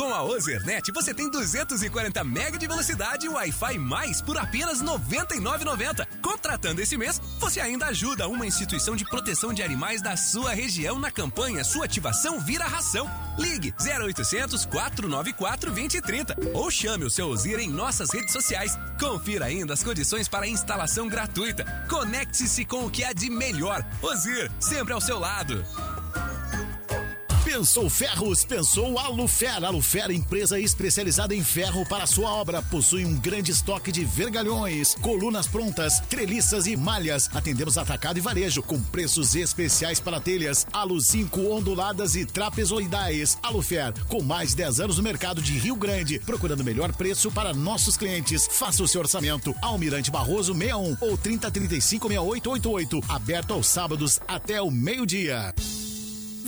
Com 0.10 0.16
a 0.16 0.24
Ozernet 0.24 0.92
você 0.92 1.14
tem 1.14 1.30
240 1.30 2.24
mega 2.24 2.58
de 2.58 2.66
velocidade 2.66 3.28
e 3.28 3.30
Wi-Fi 3.30 3.78
mais 3.78 4.20
por 4.20 4.40
apenas 4.40 4.82
R$ 4.82 4.88
99,90. 4.88 6.08
Contratando 6.20 6.82
esse 6.82 6.98
mês, 6.98 7.22
você 7.38 7.60
ainda 7.60 7.86
ajuda 7.86 8.28
uma 8.28 8.48
instituição 8.48 8.96
de 8.96 9.06
proteção 9.06 9.54
de 9.54 9.62
animais 9.62 10.02
da 10.02 10.18
sua 10.18 10.52
região 10.52 10.98
na 10.98 11.12
campanha 11.12 11.64
Sua 11.64 11.86
ativação 11.86 12.40
vira 12.40 12.66
ração. 12.66 13.08
Ligue 13.38 13.72
0800 13.80 14.66
494 14.66 15.70
2030 15.70 16.36
ou 16.56 16.72
chame 16.72 17.06
o 17.06 17.10
seu 17.12 17.28
Ozir 17.28 17.60
em 17.60 17.70
nossas 17.70 18.12
redes 18.12 18.34
sociais. 18.34 18.80
Confira 19.00 19.46
ainda 19.46 19.76
as 19.76 19.84
condições 19.84 20.28
para 20.28 20.48
instalação 20.48 21.08
gratuita. 21.08 21.64
Conecte-se 21.88 22.66
com 22.66 22.88
o 22.88 22.90
que 22.90 23.04
há 23.04 23.14
de 23.14 23.30
melhor. 23.30 23.86
Ozir, 24.02 24.52
sempre 24.60 24.92
ao 24.92 25.00
seu 25.00 25.20
lado. 25.20 25.64
Pensou 27.60 27.90
Ferros? 27.90 28.46
Pensou 28.46 28.98
Alufer. 28.98 29.66
Alufer, 29.66 30.12
empresa 30.12 30.58
especializada 30.58 31.36
em 31.36 31.44
ferro 31.44 31.86
para 31.86 32.08
sua 32.08 32.32
obra. 32.32 32.62
Possui 32.62 33.04
um 33.04 33.18
grande 33.20 33.52
estoque 33.52 33.92
de 33.92 34.06
vergalhões, 34.06 34.96
colunas 35.02 35.46
prontas, 35.46 36.00
treliças 36.10 36.68
e 36.68 36.78
malhas. 36.78 37.30
Atendemos 37.34 37.78
atacado 37.78 38.18
e 38.18 38.22
varejo 38.22 38.64
com 38.64 38.80
preços 38.80 39.36
especiais 39.36 40.00
para 40.00 40.22
telhas, 40.22 40.66
alu 40.72 41.02
5 41.02 41.54
onduladas 41.54 42.16
e 42.16 42.26
trapezoidais. 42.26 43.38
Alufer, 43.44 43.94
com 44.06 44.24
mais 44.24 44.52
de 44.52 44.56
10 44.56 44.80
anos 44.80 44.96
no 44.96 45.04
mercado 45.04 45.42
de 45.42 45.60
Rio 45.60 45.76
Grande, 45.76 46.18
procurando 46.20 46.64
melhor 46.64 46.94
preço 46.94 47.30
para 47.30 47.54
nossos 47.54 47.98
clientes. 47.98 48.48
Faça 48.50 48.82
o 48.82 48.88
seu 48.88 49.02
orçamento. 49.02 49.54
Almirante 49.62 50.10
Barroso 50.10 50.54
61 50.54 50.96
ou 51.02 51.18
3035 51.18 52.08
6888. 52.08 53.02
Aberto 53.10 53.54
aos 53.54 53.68
sábados 53.68 54.18
até 54.30 54.62
o 54.62 54.72
meio-dia. 54.72 55.54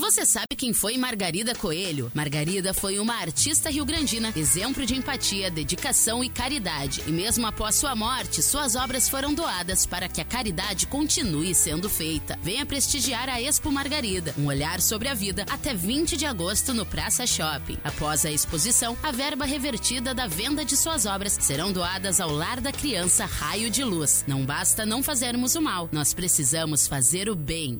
Você 0.02 0.26
sabe 0.26 0.56
quem 0.58 0.74
foi 0.74 0.98
Margarida 0.98 1.54
Coelho? 1.54 2.12
Margarida 2.16 2.74
foi 2.74 2.98
uma 2.98 3.14
artista 3.14 3.70
rio-grandina, 3.70 4.34
exemplo 4.36 4.84
de 4.84 4.96
empatia, 4.96 5.52
dedicação 5.52 6.24
e 6.24 6.28
caridade. 6.28 7.04
E 7.06 7.12
mesmo 7.12 7.46
após 7.46 7.76
sua 7.76 7.96
morte, 7.96 8.42
suas 8.42 8.76
obras 8.76 9.08
foram 9.08 9.32
doadas 9.32 9.86
para 9.86 10.10
que 10.10 10.20
a 10.20 10.26
caridade 10.26 10.88
continue 10.88 11.54
sendo 11.54 11.88
feita. 11.88 12.38
Venha 12.42 12.66
prestigiar 12.66 13.30
a 13.30 13.40
Expo 13.40 13.72
Margarida, 13.72 14.34
um 14.40 14.48
olhar 14.48 14.82
sobre 14.82 15.08
a 15.08 15.14
vida, 15.14 15.46
até 15.48 15.72
20 15.76 16.18
de 16.18 16.26
agosto 16.26 16.74
no 16.74 16.84
Praça 16.84 17.28
Shopping. 17.28 17.78
Após 17.84 18.26
a 18.26 18.32
exposição, 18.32 18.98
a 19.04 19.12
verba 19.12 19.46
revertida 19.46 20.16
da 20.16 20.26
venda 20.26 20.66
de 20.66 20.76
suas 20.76 21.06
obras 21.06 21.38
serão 21.40 21.72
doadas 21.72 22.20
ao 22.20 22.32
Lar 22.32 22.60
da 22.60 22.72
Criança 22.72 23.26
Raio 23.26 23.70
de 23.70 23.84
Luz. 23.84 24.26
Não 24.28 24.44
basta 24.48 24.84
não 24.84 25.04
fazermos 25.04 25.54
o 25.54 25.62
mal, 25.62 25.88
nós 25.92 26.12
precisamos 26.12 26.88
fazer 26.88 27.30
o 27.30 27.36
bem. 27.36 27.78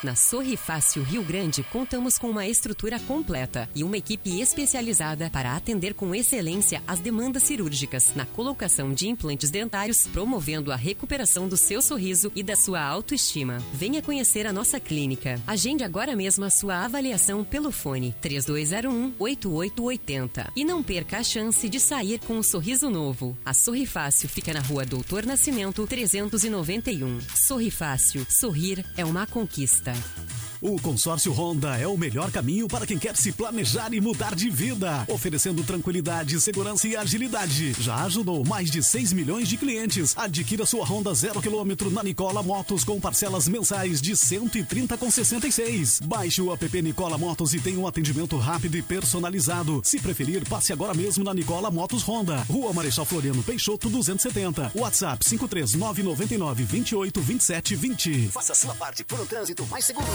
Na 0.00 0.14
Sorri 0.14 0.56
Fácil 0.56 1.02
Rio 1.02 1.24
Grande, 1.24 1.64
contamos 1.64 2.18
com 2.18 2.30
uma 2.30 2.46
estrutura 2.46 3.00
completa 3.00 3.68
e 3.74 3.82
uma 3.82 3.96
equipe 3.96 4.40
especializada 4.40 5.28
para 5.28 5.56
atender 5.56 5.92
com 5.92 6.14
excelência 6.14 6.80
as 6.86 7.00
demandas 7.00 7.42
cirúrgicas 7.42 8.14
na 8.14 8.24
colocação 8.24 8.94
de 8.94 9.08
implantes 9.08 9.50
dentários, 9.50 10.06
promovendo 10.06 10.70
a 10.70 10.76
recuperação 10.76 11.48
do 11.48 11.56
seu 11.56 11.82
sorriso 11.82 12.30
e 12.36 12.44
da 12.44 12.54
sua 12.54 12.80
autoestima. 12.80 13.58
Venha 13.74 14.00
conhecer 14.00 14.46
a 14.46 14.52
nossa 14.52 14.78
clínica. 14.78 15.40
Agende 15.44 15.82
agora 15.82 16.14
mesmo 16.14 16.44
a 16.44 16.50
sua 16.50 16.84
avaliação 16.84 17.42
pelo 17.42 17.72
fone 17.72 18.14
3201 18.20 19.14
8880 19.18 20.52
e 20.54 20.64
não 20.64 20.80
perca 20.80 21.18
a 21.18 21.24
chance 21.24 21.68
de 21.68 21.80
sair 21.80 22.20
com 22.20 22.34
um 22.34 22.42
sorriso 22.42 22.88
novo. 22.88 23.36
A 23.44 23.52
Sorri 23.52 23.84
Fácil 23.84 24.28
fica 24.28 24.52
na 24.54 24.60
Rua 24.60 24.86
Doutor 24.86 25.26
Nascimento 25.26 25.84
391. 25.88 27.18
Sorri 27.34 27.70
Fácil, 27.72 28.24
sorrir 28.30 28.84
é 28.96 29.04
uma 29.04 29.26
conquista. 29.26 29.87
Tuesday. 29.94 30.37
O 30.60 30.76
consórcio 30.80 31.32
Honda 31.32 31.76
é 31.78 31.86
o 31.86 31.96
melhor 31.96 32.32
caminho 32.32 32.66
para 32.66 32.84
quem 32.84 32.98
quer 32.98 33.16
se 33.16 33.30
planejar 33.30 33.94
e 33.94 34.00
mudar 34.00 34.34
de 34.34 34.50
vida, 34.50 35.04
oferecendo 35.06 35.62
tranquilidade, 35.62 36.40
segurança 36.40 36.88
e 36.88 36.96
agilidade. 36.96 37.76
Já 37.78 38.04
ajudou 38.06 38.44
mais 38.44 38.68
de 38.68 38.82
6 38.82 39.12
milhões 39.12 39.48
de 39.48 39.56
clientes. 39.56 40.18
Adquira 40.18 40.66
sua 40.66 40.84
Honda 40.84 41.14
zero 41.14 41.40
quilômetro 41.40 41.92
na 41.92 42.02
Nicola 42.02 42.42
Motos 42.42 42.82
com 42.82 43.00
parcelas 43.00 43.46
mensais 43.46 44.00
de 44.00 44.14
130,66. 44.14 46.04
Baixe 46.04 46.42
o 46.42 46.52
app 46.52 46.82
Nicola 46.82 47.16
Motos 47.16 47.54
e 47.54 47.60
tenha 47.60 47.78
um 47.78 47.86
atendimento 47.86 48.36
rápido 48.36 48.76
e 48.76 48.82
personalizado. 48.82 49.80
Se 49.84 50.00
preferir, 50.00 50.44
passe 50.48 50.72
agora 50.72 50.92
mesmo 50.92 51.22
na 51.22 51.32
Nicola 51.32 51.70
Motos 51.70 52.02
Honda, 52.02 52.44
Rua 52.50 52.72
Marechal 52.72 53.04
Floriano 53.04 53.44
Peixoto 53.44 53.88
270. 53.88 54.72
WhatsApp 54.74 55.24
53999 55.24 56.64
28 56.64 57.20
27 57.20 57.76
20. 57.76 58.28
Faça 58.32 58.56
sua 58.56 58.74
parte 58.74 59.04
por 59.04 59.20
um 59.20 59.26
trânsito 59.26 59.64
mais 59.66 59.84
seguro. 59.84 60.08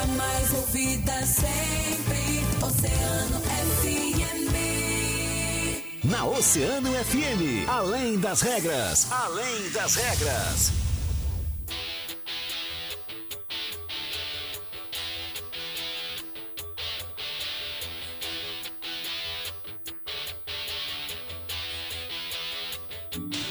A 0.00 0.06
mais 0.06 0.52
ouvida 0.52 1.26
sempre 1.26 1.56
Na 6.04 6.24
Oceano 6.24 6.92
FM, 6.92 7.68
além 7.68 8.18
das 8.18 8.40
regras, 8.40 9.10
além 9.10 9.70
das 9.70 9.94
regras. 9.96 10.72
Muito 23.18 23.45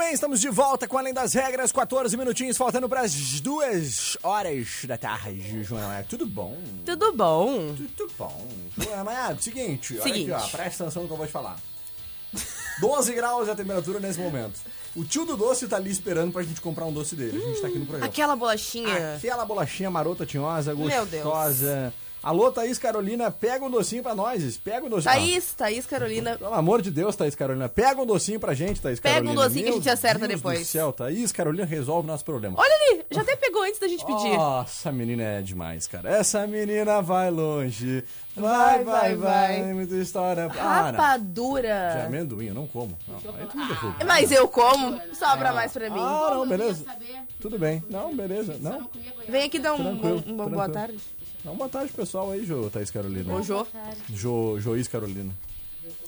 bem, 0.00 0.14
estamos 0.14 0.40
de 0.40 0.48
volta 0.48 0.88
com 0.88 0.96
Além 0.96 1.12
das 1.12 1.34
Regras, 1.34 1.70
14 1.70 2.16
minutinhos, 2.16 2.56
faltando 2.56 2.88
para 2.88 3.02
as 3.02 3.38
duas 3.40 4.16
horas 4.22 4.86
da 4.86 4.96
tarde, 4.96 5.62
João. 5.62 5.92
É 5.92 6.02
tudo 6.02 6.24
bom? 6.26 6.56
Tudo 6.86 7.12
bom? 7.12 7.74
Tudo 7.94 8.10
bom. 8.16 8.48
João, 8.78 9.04
Mas, 9.04 9.44
seguinte, 9.44 9.92
olha 9.94 10.02
Seguinte. 10.02 10.32
aqui, 10.32 10.42
ó, 10.42 10.48
presta 10.48 10.84
atenção 10.84 11.02
no 11.02 11.08
que 11.08 11.12
eu 11.12 11.18
vou 11.18 11.26
te 11.26 11.32
falar. 11.32 11.58
12 12.80 13.12
graus 13.12 13.46
é 13.48 13.52
a 13.52 13.54
temperatura 13.54 14.00
nesse 14.00 14.18
momento. 14.18 14.58
O 14.96 15.04
tio 15.04 15.26
do 15.26 15.36
doce 15.36 15.68
tá 15.68 15.76
ali 15.76 15.90
esperando 15.90 16.32
pra 16.32 16.42
gente 16.42 16.62
comprar 16.62 16.86
um 16.86 16.92
doce 16.92 17.14
dele. 17.14 17.36
A 17.36 17.48
gente 17.48 17.60
tá 17.60 17.68
aqui 17.68 17.78
no 17.78 17.84
programa. 17.84 18.06
Aquela 18.10 18.34
bolachinha. 18.34 19.16
Aquela 19.16 19.44
bolachinha 19.44 19.90
marota 19.90 20.24
tinhosa, 20.24 20.74
Meu 20.74 21.04
Deus. 21.04 21.22
Alô, 22.22 22.52
Thaís 22.52 22.78
Carolina, 22.78 23.30
pega 23.30 23.64
um 23.64 23.70
docinho 23.70 24.02
pra 24.02 24.14
nós. 24.14 24.58
Pega 24.58 24.84
um 24.84 24.90
docinho. 24.90 25.10
Thaís, 25.14 25.52
Thaís 25.54 25.86
Carolina. 25.86 26.32
Ah, 26.34 26.38
pelo 26.38 26.54
amor 26.54 26.82
de 26.82 26.90
Deus, 26.90 27.16
Thaís 27.16 27.34
Carolina, 27.34 27.66
pega 27.68 28.00
um 28.02 28.04
docinho 28.04 28.38
pra 28.38 28.52
gente, 28.52 28.78
Thaís 28.80 29.00
Pega 29.00 29.20
um 29.20 29.34
Carolina. 29.34 29.42
docinho 29.44 29.62
que 29.64 29.68
a 29.70 29.72
Meu 29.72 29.80
gente 29.82 29.90
acerta 29.90 30.28
Deus 30.28 30.40
depois. 30.40 30.58
Do 30.60 30.64
céu, 30.66 30.92
Thaís 30.92 31.32
Carolina 31.32 31.64
resolve 31.64 32.06
nosso 32.06 32.22
problema. 32.24 32.56
Olha 32.60 32.74
ali, 32.74 33.04
já 33.10 33.22
até 33.22 33.36
pegou 33.36 33.62
antes 33.62 33.80
da 33.80 33.88
gente 33.88 34.04
pedir. 34.04 34.36
Nossa, 34.36 34.90
a 34.90 34.92
menina 34.92 35.22
é 35.22 35.40
demais, 35.40 35.86
cara. 35.86 36.10
Essa 36.10 36.46
menina 36.46 37.00
vai 37.00 37.30
longe. 37.30 38.04
Vai, 38.36 38.84
vai, 38.84 38.84
Vai, 38.84 39.14
vai. 39.16 39.62
vai. 39.62 39.74
Muita 39.74 39.94
história. 39.96 40.44
Ah, 40.44 40.48
não. 40.50 40.58
Já 40.58 40.78
é 40.78 40.90
Rapadura. 40.92 42.04
amendoim, 42.06 42.46
eu 42.46 42.54
não 42.54 42.66
como. 42.66 42.96
Não, 43.08 43.16
aí 43.34 43.46
tu 43.46 43.56
me 43.58 43.66
derruba. 43.66 43.96
Mas 44.06 44.30
eu 44.30 44.46
como, 44.46 45.00
sobra 45.14 45.52
mais 45.52 45.72
pra 45.72 45.90
mim. 45.90 45.98
Ah, 46.00 46.30
não, 46.34 46.46
beleza. 46.48 46.84
Tudo 47.40 47.58
bem. 47.58 47.82
Não, 47.90 48.14
beleza. 48.14 48.56
Não. 48.60 48.88
Vem 49.28 49.44
aqui 49.44 49.58
dar 49.58 49.74
um, 49.74 49.78
Tranquilo, 49.78 50.24
um- 50.26 50.34
uma 50.34 50.48
boa 50.48 50.68
tarde. 50.68 50.98
Dá 51.44 51.50
uma 51.50 51.56
boa 51.56 51.68
tarde, 51.70 51.92
pessoal, 51.92 52.30
aí, 52.30 52.44
Jo, 52.44 52.68
Thaís 52.70 52.90
Carolina. 52.90 53.34
Ô, 53.34 53.42
Jô. 53.42 53.66
Jo, 54.10 54.60
Joís 54.60 54.86
Carolina. 54.88 55.32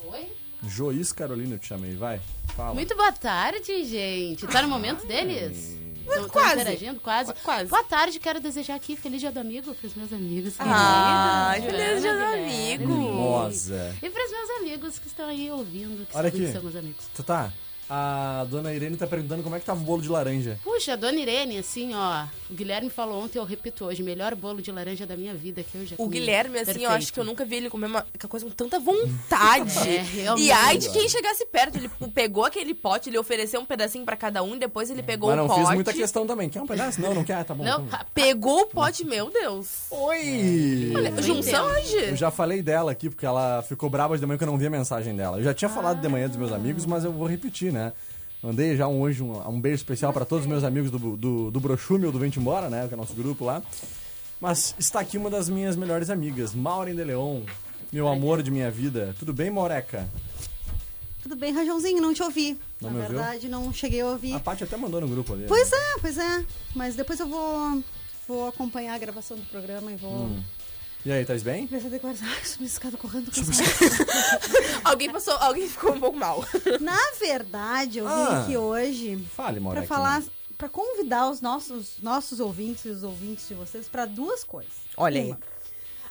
Oi? 0.04 0.32
Joís 0.64 1.12
Carolina, 1.12 1.54
eu 1.54 1.58
te 1.58 1.66
chamei. 1.66 1.96
Vai, 1.96 2.20
fala. 2.54 2.74
Muito 2.74 2.94
boa 2.94 3.12
tarde, 3.12 3.84
gente. 3.84 4.46
Tá 4.46 4.62
no 4.62 4.68
momento 4.68 5.06
deles? 5.06 5.78
Tão 6.06 6.28
Quase. 6.28 6.60
interagindo, 6.60 7.00
quase. 7.00 7.32
Quase. 7.42 7.70
Boa 7.70 7.84
tarde, 7.84 8.18
quero 8.18 8.40
desejar 8.40 8.74
aqui 8.74 8.96
Feliz 8.96 9.20
Dia 9.20 9.30
do 9.32 9.38
Amigo 9.40 9.72
pros 9.74 9.94
meus 9.94 10.12
amigos. 10.12 10.54
Ah, 10.58 11.52
queridos. 11.54 11.76
feliz 11.78 12.02
dia 12.02 12.14
do 12.14 12.24
amigo. 12.24 12.86
Mimosa. 12.88 13.96
E 14.02 14.10
pros 14.10 14.30
meus 14.30 14.50
amigos 14.60 14.98
que 14.98 15.06
estão 15.06 15.28
aí 15.28 15.50
ouvindo, 15.50 16.04
que 16.06 16.16
Olha 16.16 16.28
aqui. 16.28 16.52
são 16.52 16.60
meus 16.62 16.74
amigos. 16.76 17.04
Tá, 17.14 17.22
tá. 17.22 17.52
A 17.90 18.46
dona 18.48 18.72
Irene 18.72 18.96
tá 18.96 19.06
perguntando 19.06 19.42
como 19.42 19.54
é 19.54 19.60
que 19.60 19.66
tava 19.66 19.80
o 19.80 19.84
bolo 19.84 20.00
de 20.00 20.08
laranja. 20.08 20.58
Puxa, 20.64 20.96
dona 20.96 21.18
Irene, 21.18 21.58
assim, 21.58 21.92
ó. 21.94 22.24
O 22.50 22.54
Guilherme 22.54 22.88
falou 22.88 23.22
ontem, 23.22 23.38
eu 23.38 23.44
repito 23.44 23.84
hoje, 23.84 24.02
melhor 24.02 24.34
bolo 24.34 24.62
de 24.62 24.70
laranja 24.72 25.06
da 25.06 25.16
minha 25.16 25.34
vida 25.34 25.62
que 25.62 25.74
eu 25.76 25.86
já 25.86 25.94
O 25.94 26.04
comi. 26.04 26.10
Guilherme, 26.18 26.58
assim, 26.58 26.70
eu 26.70 26.74
Perfeito. 26.74 26.92
acho 26.94 27.12
que 27.12 27.20
eu 27.20 27.24
nunca 27.24 27.44
vi 27.44 27.56
ele 27.56 27.70
comer 27.70 27.86
uma 27.86 28.06
coisa 28.28 28.46
com 28.46 28.52
tanta 28.52 28.78
vontade. 28.78 29.72
É, 29.92 30.00
realmente. 30.00 30.46
e 30.46 30.52
ai 30.52 30.78
de 30.78 30.90
quem 30.90 31.08
chegasse 31.08 31.44
perto. 31.46 31.76
Ele 31.76 31.90
pegou 32.14 32.44
aquele 32.44 32.72
pote, 32.74 33.10
ele 33.10 33.18
ofereceu 33.18 33.60
um 33.60 33.64
pedacinho 33.64 34.04
pra 34.04 34.16
cada 34.16 34.42
um, 34.42 34.56
depois 34.56 34.90
ele 34.90 35.02
pegou 35.02 35.28
Mas 35.28 35.38
o 35.38 35.42
não 35.42 35.48
pote. 35.48 35.60
fiz 35.60 35.74
muita 35.74 35.92
questão 35.92 36.26
também. 36.26 36.48
Quer 36.48 36.62
um 36.62 36.66
pedaço? 36.66 37.00
Não, 37.00 37.12
não 37.14 37.24
quer? 37.24 37.44
Tá 37.44 37.52
bom. 37.54 37.64
Não, 37.64 37.84
tá 37.86 37.98
bom. 37.98 38.04
Pegou 38.14 38.60
o 38.62 38.66
pote, 38.66 39.04
meu 39.04 39.30
Deus. 39.30 39.86
Oi! 39.90 40.92
Olha, 40.94 41.08
Eu 41.10 41.22
junção 41.22 41.66
hoje. 41.66 41.96
Eu 42.10 42.16
já 42.16 42.30
falei 42.30 42.62
dela 42.62 42.92
aqui, 42.92 43.10
porque 43.10 43.26
ela 43.26 43.62
ficou 43.62 43.90
brava 43.90 44.16
de 44.16 44.24
manhã 44.24 44.38
que 44.38 44.44
eu 44.44 44.48
não 44.48 44.56
vi 44.58 44.66
a 44.66 44.70
mensagem 44.70 45.14
dela. 45.14 45.38
Eu 45.38 45.44
já 45.44 45.52
tinha 45.54 45.68
falado 45.68 46.00
de 46.00 46.08
manhã 46.08 46.28
dos 46.28 46.36
meus 46.36 46.52
amigos, 46.52 46.86
mas 46.86 47.04
eu 47.04 47.12
vou 47.12 47.26
repetir, 47.26 47.71
né? 47.72 47.92
Mandei 48.42 48.76
já 48.76 48.88
um 48.88 49.00
hoje 49.00 49.22
um, 49.22 49.48
um 49.48 49.60
beijo 49.60 49.76
especial 49.76 50.12
para 50.12 50.24
todos 50.24 50.44
os 50.44 50.48
meus 50.50 50.64
amigos 50.64 50.90
do, 50.90 51.16
do, 51.16 51.50
do 51.50 51.60
Brochume 51.60 52.06
ou 52.06 52.12
do 52.12 52.18
Vente 52.18 52.40
Embora, 52.40 52.68
né? 52.68 52.86
Que 52.88 52.94
é 52.94 52.96
o 52.96 53.00
nosso 53.00 53.14
grupo 53.14 53.44
lá. 53.44 53.62
Mas 54.40 54.74
está 54.78 54.98
aqui 55.00 55.16
uma 55.16 55.30
das 55.30 55.48
minhas 55.48 55.76
melhores 55.76 56.10
amigas, 56.10 56.52
Maureen 56.52 56.96
de 56.96 57.04
Leon, 57.04 57.42
meu 57.92 58.08
amor 58.08 58.42
de 58.42 58.50
minha 58.50 58.70
vida. 58.70 59.14
Tudo 59.18 59.32
bem, 59.32 59.48
Maureca? 59.50 60.08
Tudo 61.22 61.36
bem, 61.36 61.52
Rajãozinho, 61.52 62.02
não 62.02 62.12
te 62.12 62.20
ouvi. 62.22 62.58
Não 62.80 62.90
Na 62.90 63.06
verdade, 63.06 63.48
não 63.48 63.72
cheguei 63.72 64.00
a 64.00 64.06
ouvir. 64.08 64.34
A 64.34 64.40
Paty 64.40 64.64
até 64.64 64.76
mandou 64.76 65.00
no 65.00 65.06
grupo 65.06 65.34
ali. 65.34 65.44
Pois 65.46 65.70
é, 65.72 65.98
pois 66.00 66.18
é. 66.18 66.44
Mas 66.74 66.96
depois 66.96 67.20
eu 67.20 67.28
vou, 67.28 67.80
vou 68.26 68.48
acompanhar 68.48 68.94
a 68.94 68.98
gravação 68.98 69.36
do 69.36 69.44
programa 69.44 69.92
e 69.92 69.94
vou 69.96 70.10
Hum. 70.12 70.42
E 71.04 71.10
aí, 71.10 71.24
tá 71.24 71.34
bem? 71.38 71.68
eu 71.70 71.80
declaro. 71.90 72.16
Ai, 72.22 72.44
subi 72.44 72.64
escada 72.66 72.96
correndo 72.96 73.30
com 73.32 73.40
Alguém 74.88 75.10
passou, 75.10 75.34
alguém 75.34 75.68
ficou 75.68 75.94
um 75.94 76.00
pouco 76.00 76.16
mal. 76.16 76.44
Na 76.80 76.96
verdade, 77.18 77.98
eu 77.98 78.06
vim 78.06 78.12
Ah. 78.12 78.42
aqui 78.42 78.56
hoje 78.56 79.16
Fale, 79.34 79.54
para 79.54 79.60
Maureca. 79.60 79.86
falar, 79.86 80.22
para 80.56 80.68
convidar 80.68 81.28
os 81.28 81.40
nossos, 81.40 81.94
nossos 82.00 82.38
ouvintes 82.38 82.84
e 82.84 82.88
os 82.90 83.02
ouvintes 83.02 83.48
de 83.48 83.54
vocês 83.54 83.88
para 83.88 84.06
duas 84.06 84.44
coisas. 84.44 84.72
Olha 84.96 85.20
aí. 85.20 85.28
Uma, 85.30 85.40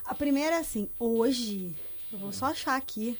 A 0.03 0.13
primeira 0.13 0.57
é 0.57 0.59
assim, 0.59 0.89
hoje, 0.99 1.73
eu 2.11 2.19
vou 2.19 2.33
só 2.33 2.47
achar 2.47 2.75
aqui. 2.75 3.17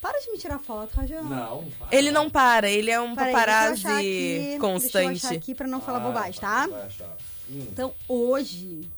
Para 0.00 0.18
de 0.20 0.30
me 0.30 0.38
tirar 0.38 0.58
foto, 0.60 0.94
Rajão. 0.94 1.24
Não. 1.24 1.68
Ele 1.90 2.10
não 2.10 2.30
para, 2.30 2.70
ele 2.70 2.90
é 2.90 3.00
um 3.00 3.14
Peraí, 3.14 3.32
deixa 3.34 3.40
eu 3.40 3.46
paparazzi 3.46 3.86
achar 3.86 3.96
aqui, 3.98 4.38
Deixa 4.38 4.54
eu 4.54 4.60
constante. 4.60 5.26
achar 5.26 5.34
aqui 5.34 5.54
para 5.54 5.66
não 5.66 5.80
falar 5.80 6.00
bobagem, 6.00 6.40
tá? 6.40 6.66
Vai 6.68 6.86
achar. 6.86 7.16
Então, 7.50 7.92
hoje, 8.08 8.88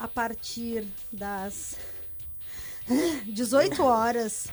a 0.00 0.08
partir 0.08 0.86
das 1.12 1.76
18 3.26 3.82
horas, 3.82 4.48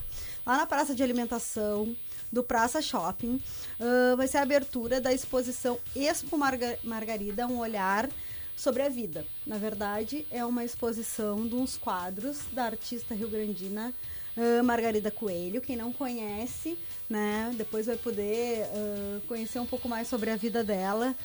lá 0.46 0.58
na 0.58 0.66
Praça 0.68 0.94
de 0.94 1.02
Alimentação 1.02 1.96
do 2.32 2.44
Praça 2.44 2.82
Shopping, 2.82 3.42
ah, 3.80 4.16
vai 4.16 4.28
ser 4.28 4.38
a 4.38 4.42
abertura 4.42 5.00
da 5.00 5.14
exposição 5.14 5.80
Expo 5.96 6.38
Marga- 6.38 6.78
Margarida, 6.84 7.48
um 7.48 7.60
olhar 7.60 8.10
sobre 8.56 8.84
a 8.84 8.90
vida. 8.90 9.26
Na 9.46 9.58
verdade, 9.58 10.26
é 10.32 10.44
uma 10.44 10.64
exposição 10.66 11.48
de 11.48 11.56
uns 11.56 11.78
quadros 11.78 12.40
da 12.52 12.66
artista 12.66 13.16
rio-grandina 13.16 13.94
ah, 14.36 14.62
Margarida 14.64 15.10
Coelho. 15.10 15.62
Quem 15.62 15.78
não 15.78 15.94
conhece, 15.94 16.78
né, 17.10 17.54
depois 17.58 17.86
vai 17.86 17.96
poder 17.96 18.64
ah, 18.74 19.22
conhecer 19.28 19.60
um 19.60 19.66
pouco 19.66 19.88
mais 19.88 20.08
sobre 20.10 20.30
a 20.30 20.36
vida 20.36 20.64
dela 20.64 21.16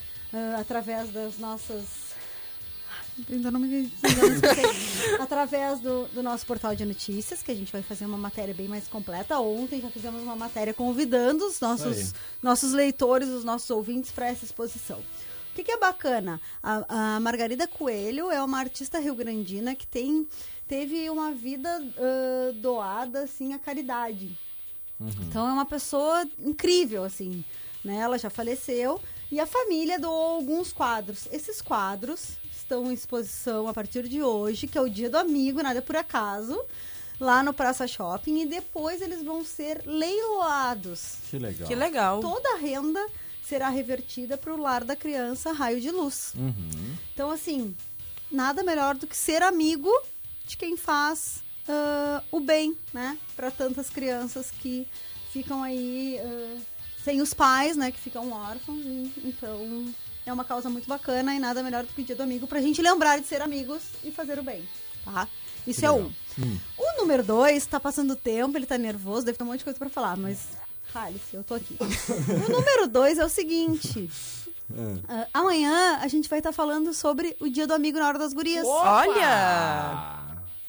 através 0.59 1.11
das 1.11 1.37
nossas 1.39 2.12
Ainda 3.31 3.51
não 3.51 3.61
me. 3.61 3.93
Através 5.21 5.81
do, 5.81 6.07
do 6.09 6.23
nosso 6.23 6.47
portal 6.47 6.75
de 6.75 6.85
notícias, 6.85 7.43
que 7.43 7.51
a 7.51 7.55
gente 7.55 7.71
vai 7.71 7.83
fazer 7.83 8.07
uma 8.07 8.17
matéria 8.17 8.55
bem 8.55 8.69
mais 8.69 8.89
completa. 8.89 9.39
Ontem 9.39 9.81
já 9.81 9.91
fizemos 9.91 10.23
uma 10.23 10.35
matéria 10.35 10.73
convidando 10.73 11.47
os 11.47 11.63
Aí. 11.63 11.69
nossos, 11.69 12.15
nossos 12.43 12.73
leitores, 12.73 13.29
os 13.29 13.45
nossos 13.45 13.69
ouvintes 13.71 14.11
para 14.11 14.29
essa 14.29 14.45
exposição. 14.45 14.99
O 14.99 15.55
que, 15.55 15.63
que 15.63 15.73
é 15.73 15.79
bacana? 15.79 16.41
A, 16.63 17.17
a 17.17 17.21
Margarida 17.21 17.69
Coelho 17.69 18.31
é 18.31 18.43
uma 18.43 18.59
artista 18.59 18.99
rio-grandina 18.99 19.75
que 19.75 19.87
tem, 19.87 20.27
teve 20.67 21.11
uma 21.11 21.33
vida 21.33 21.69
ah, 21.99 22.53
doada 22.55 23.25
assim, 23.25 23.53
à 23.53 23.59
caridade. 23.59 24.39
Então 25.29 25.47
é 25.47 25.53
uma 25.53 25.67
pessoa 25.67 26.27
incrível, 26.39 27.05
assim. 27.05 27.45
Né? 27.85 27.97
Ela 27.97 28.17
já 28.17 28.31
faleceu 28.31 28.99
e 29.31 29.41
a 29.41 29.47
família 29.47 29.99
doou 29.99 30.37
alguns 30.37 30.73
quadros. 30.73 31.29
Esses 31.31 31.61
quadros 31.61 32.39
estão 32.73 32.91
em 32.91 32.95
exposição 32.95 33.69
a 33.69 33.75
partir 33.75 34.09
de 34.09 34.23
hoje, 34.23 34.67
que 34.67 34.79
é 34.79 34.81
o 34.81 34.89
Dia 34.89 35.11
do 35.11 35.19
Amigo, 35.19 35.63
nada 35.63 35.83
por 35.83 35.95
acaso, 35.95 36.59
lá 37.21 37.43
no 37.43 37.53
Praça 37.53 37.87
Shopping, 37.87 38.41
e 38.41 38.47
depois 38.47 39.03
eles 39.03 39.23
vão 39.23 39.45
ser 39.45 39.83
leiloados. 39.85 41.17
Que 41.29 41.39
legal. 41.39 41.69
Que 41.69 41.75
legal. 41.75 42.21
Toda 42.21 42.55
a 42.55 42.57
renda 42.57 43.07
será 43.45 43.69
revertida 43.69 44.39
para 44.39 44.55
o 44.55 44.57
lar 44.57 44.85
da 44.85 44.97
criança 44.97 45.53
Raio 45.53 45.83
de 45.83 45.91
Luz. 45.91 46.33
Uhum. 46.35 46.97
Então, 47.13 47.31
assim, 47.31 47.77
nada 48.31 48.63
melhor 48.63 48.97
do 48.97 49.07
que 49.07 49.17
ser 49.17 49.43
amigo 49.43 49.91
de 50.47 50.57
quem 50.57 50.75
faz 50.75 51.43
ah, 51.69 52.23
o 52.33 52.41
bem, 52.41 52.75
né? 52.95 53.19
Para 53.37 53.51
tantas 53.51 53.91
crianças 53.91 54.51
que 54.51 54.89
ficam 55.31 55.63
aí 55.63 56.19
ah, 56.25 56.59
sem 57.05 57.21
os 57.21 57.35
pais, 57.35 57.77
né? 57.77 57.93
Que 57.93 58.01
ficam 58.01 58.33
órfãos. 58.33 58.81
E, 58.83 59.13
então, 59.25 59.93
é 60.25 60.33
uma 60.33 60.45
causa 60.45 60.69
muito 60.71 60.89
bacana 60.89 61.35
e 61.35 61.39
nada 61.39 61.63
melhor 61.63 61.85
do 61.85 61.93
que 61.93 62.03
o 62.03 62.05
Dia 62.05 62.17
do 62.17 62.23
Amigo 62.23 62.47
pra 62.47 62.61
gente 62.61 62.81
lembrar 62.83 63.19
de 63.21 63.27
ser 63.27 63.41
amigos 63.43 63.83
e 64.05 64.11
fazer 64.11 64.39
o 64.39 64.43
bem, 64.43 64.67
tá? 65.05 65.27
Isso 65.67 65.81
Que 65.81 65.87
é 65.87 65.91
legal. 65.91 66.11
um. 66.39 66.59
O 66.79 67.01
número 67.01 67.23
dois 67.23 67.67
tá 67.67 67.79
passando 67.79 68.17
tempo, 68.17 68.57
ele 68.57 68.67
tá 68.67 68.79
nervoso, 68.79 69.25
deve 69.27 69.39
ter 69.39 69.45
um 69.45 69.49
monte 69.49 69.59
de 69.59 69.65
coisa 69.65 69.79
pra 69.79 69.89
falar, 69.89 70.17
mas. 70.17 70.39
Rale-se, 70.93 71.35
eu 71.37 71.43
tô 71.45 71.55
aqui. 71.55 71.77
o 71.81 72.51
número 72.53 72.87
dois 72.89 73.19
é 73.19 73.25
o 73.25 73.29
seguinte. 73.29 74.11
Ah, 75.09 75.27
amanhã 75.35 75.99
a 76.01 76.09
gente 76.09 76.29
vai 76.29 76.39
estar 76.39 76.53
falando 76.53 76.93
sobre 76.95 77.37
o 77.41 77.49
Dia 77.49 77.67
do 77.67 77.75
Amigo 77.75 77.99
na 77.99 78.09
Hora 78.09 78.19
das 78.19 78.33
Gurias. 78.33 78.67
Olha! 78.67 80.23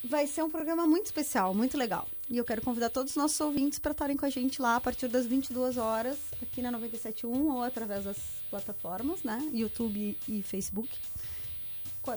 Vai 0.04 0.28
ser 0.28 0.44
um 0.44 0.50
programa 0.50 0.86
muito 0.86 1.06
especial, 1.06 1.54
muito 1.54 1.78
legal. 1.78 2.08
E 2.30 2.38
eu 2.38 2.46
quero 2.46 2.62
convidar 2.62 2.90
todos 2.90 3.12
os 3.12 3.18
nossos 3.18 3.40
ouvintes 3.42 3.80
para 3.80 3.92
estarem 3.92 4.16
com 4.16 4.26
a 4.26 4.30
gente 4.30 4.62
lá 4.62 4.76
a 4.76 4.82
partir 4.82 5.08
das 5.08 5.26
22 5.26 5.78
horas, 5.78 6.18
aqui 6.42 6.62
na 6.62 6.72
97.1 6.72 7.28
ou 7.28 7.62
através 7.62 8.06
das 8.06 8.18
plataformas, 8.50 9.24
né? 9.24 9.40
YouTube 9.54 10.18
e 10.28 10.42
Facebook. 10.42 10.90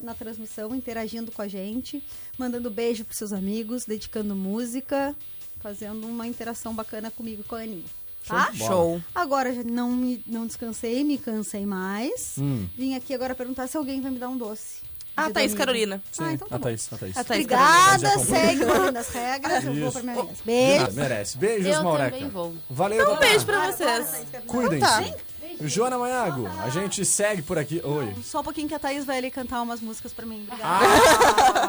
Na 0.03 0.15
transmissão, 0.15 0.75
interagindo 0.75 1.31
com 1.31 1.43
a 1.43 1.47
gente, 1.47 2.03
mandando 2.37 2.71
beijo 2.71 3.05
pros 3.05 3.19
seus 3.19 3.33
amigos, 3.33 3.85
dedicando 3.85 4.35
música, 4.35 5.15
fazendo 5.61 6.07
uma 6.07 6.27
interação 6.27 6.75
bacana 6.75 7.11
comigo 7.11 7.43
e 7.43 7.45
com 7.45 7.55
a 7.55 7.61
Aninha. 7.61 7.85
Tá? 8.27 8.53
Show. 8.53 9.01
Agora 9.15 9.55
já 9.55 9.63
não, 9.63 9.93
me, 9.93 10.23
não 10.27 10.47
descansei, 10.47 11.05
me 11.05 11.17
cansei 11.17 11.65
mais. 11.65 12.35
Hum. 12.39 12.67
Vim 12.77 12.95
aqui 12.95 13.15
agora 13.15 13.37
perguntar 13.37 13.69
se 13.69 13.77
alguém 13.77 14.01
vai 14.01 14.11
me 14.11 14.19
dar 14.19 14.29
um 14.29 14.37
doce. 14.37 14.83
Ah, 15.17 15.31
Thaís 15.31 15.53
amigo. 15.53 15.59
Carolina. 15.59 16.03
Sim, 16.13 16.25
Ah, 16.25 16.33
então 16.33 16.49
tá 16.49 16.57
a. 16.57 16.59
Thaís, 16.59 16.89
a 16.93 16.97
Thaís. 16.99 17.17
A 17.17 17.25
Thaís. 17.25 17.45
Obrigada, 17.45 18.19
segue 18.19 18.65
as 18.99 19.09
regras. 19.09 19.65
Eu 19.65 19.75
vou 19.75 19.93
pra 19.93 20.03
minha 20.03 20.15
mesa. 20.17 20.29
Beijo. 20.45 20.85
Ah, 20.85 20.91
merece. 20.93 21.39
Beijos, 21.39 21.67
Eu 21.75 21.83
Maureca. 21.83 22.11
também 22.11 22.29
vou. 22.29 22.55
Valeu, 22.69 23.03
Um 23.05 23.15
Tatá. 23.15 23.21
beijo 23.21 23.47
pra 23.47 23.73
vocês. 23.73 24.27
Cuidem-se. 24.47 25.15
Joana 25.63 25.97
Manhago, 25.97 26.47
a 26.63 26.69
gente 26.69 27.03
segue 27.07 27.41
por 27.41 27.57
aqui. 27.57 27.81
Oi. 27.83 28.15
Só 28.23 28.41
um 28.41 28.45
pouquinho 28.45 28.69
que 28.69 28.75
a 28.75 28.79
Thaís 28.79 29.07
vai 29.07 29.17
ali 29.17 29.31
cantar 29.31 29.63
umas 29.63 29.81
músicas 29.81 30.13
pra 30.13 30.27
mim. 30.27 30.47
Obrigada. 30.47 30.85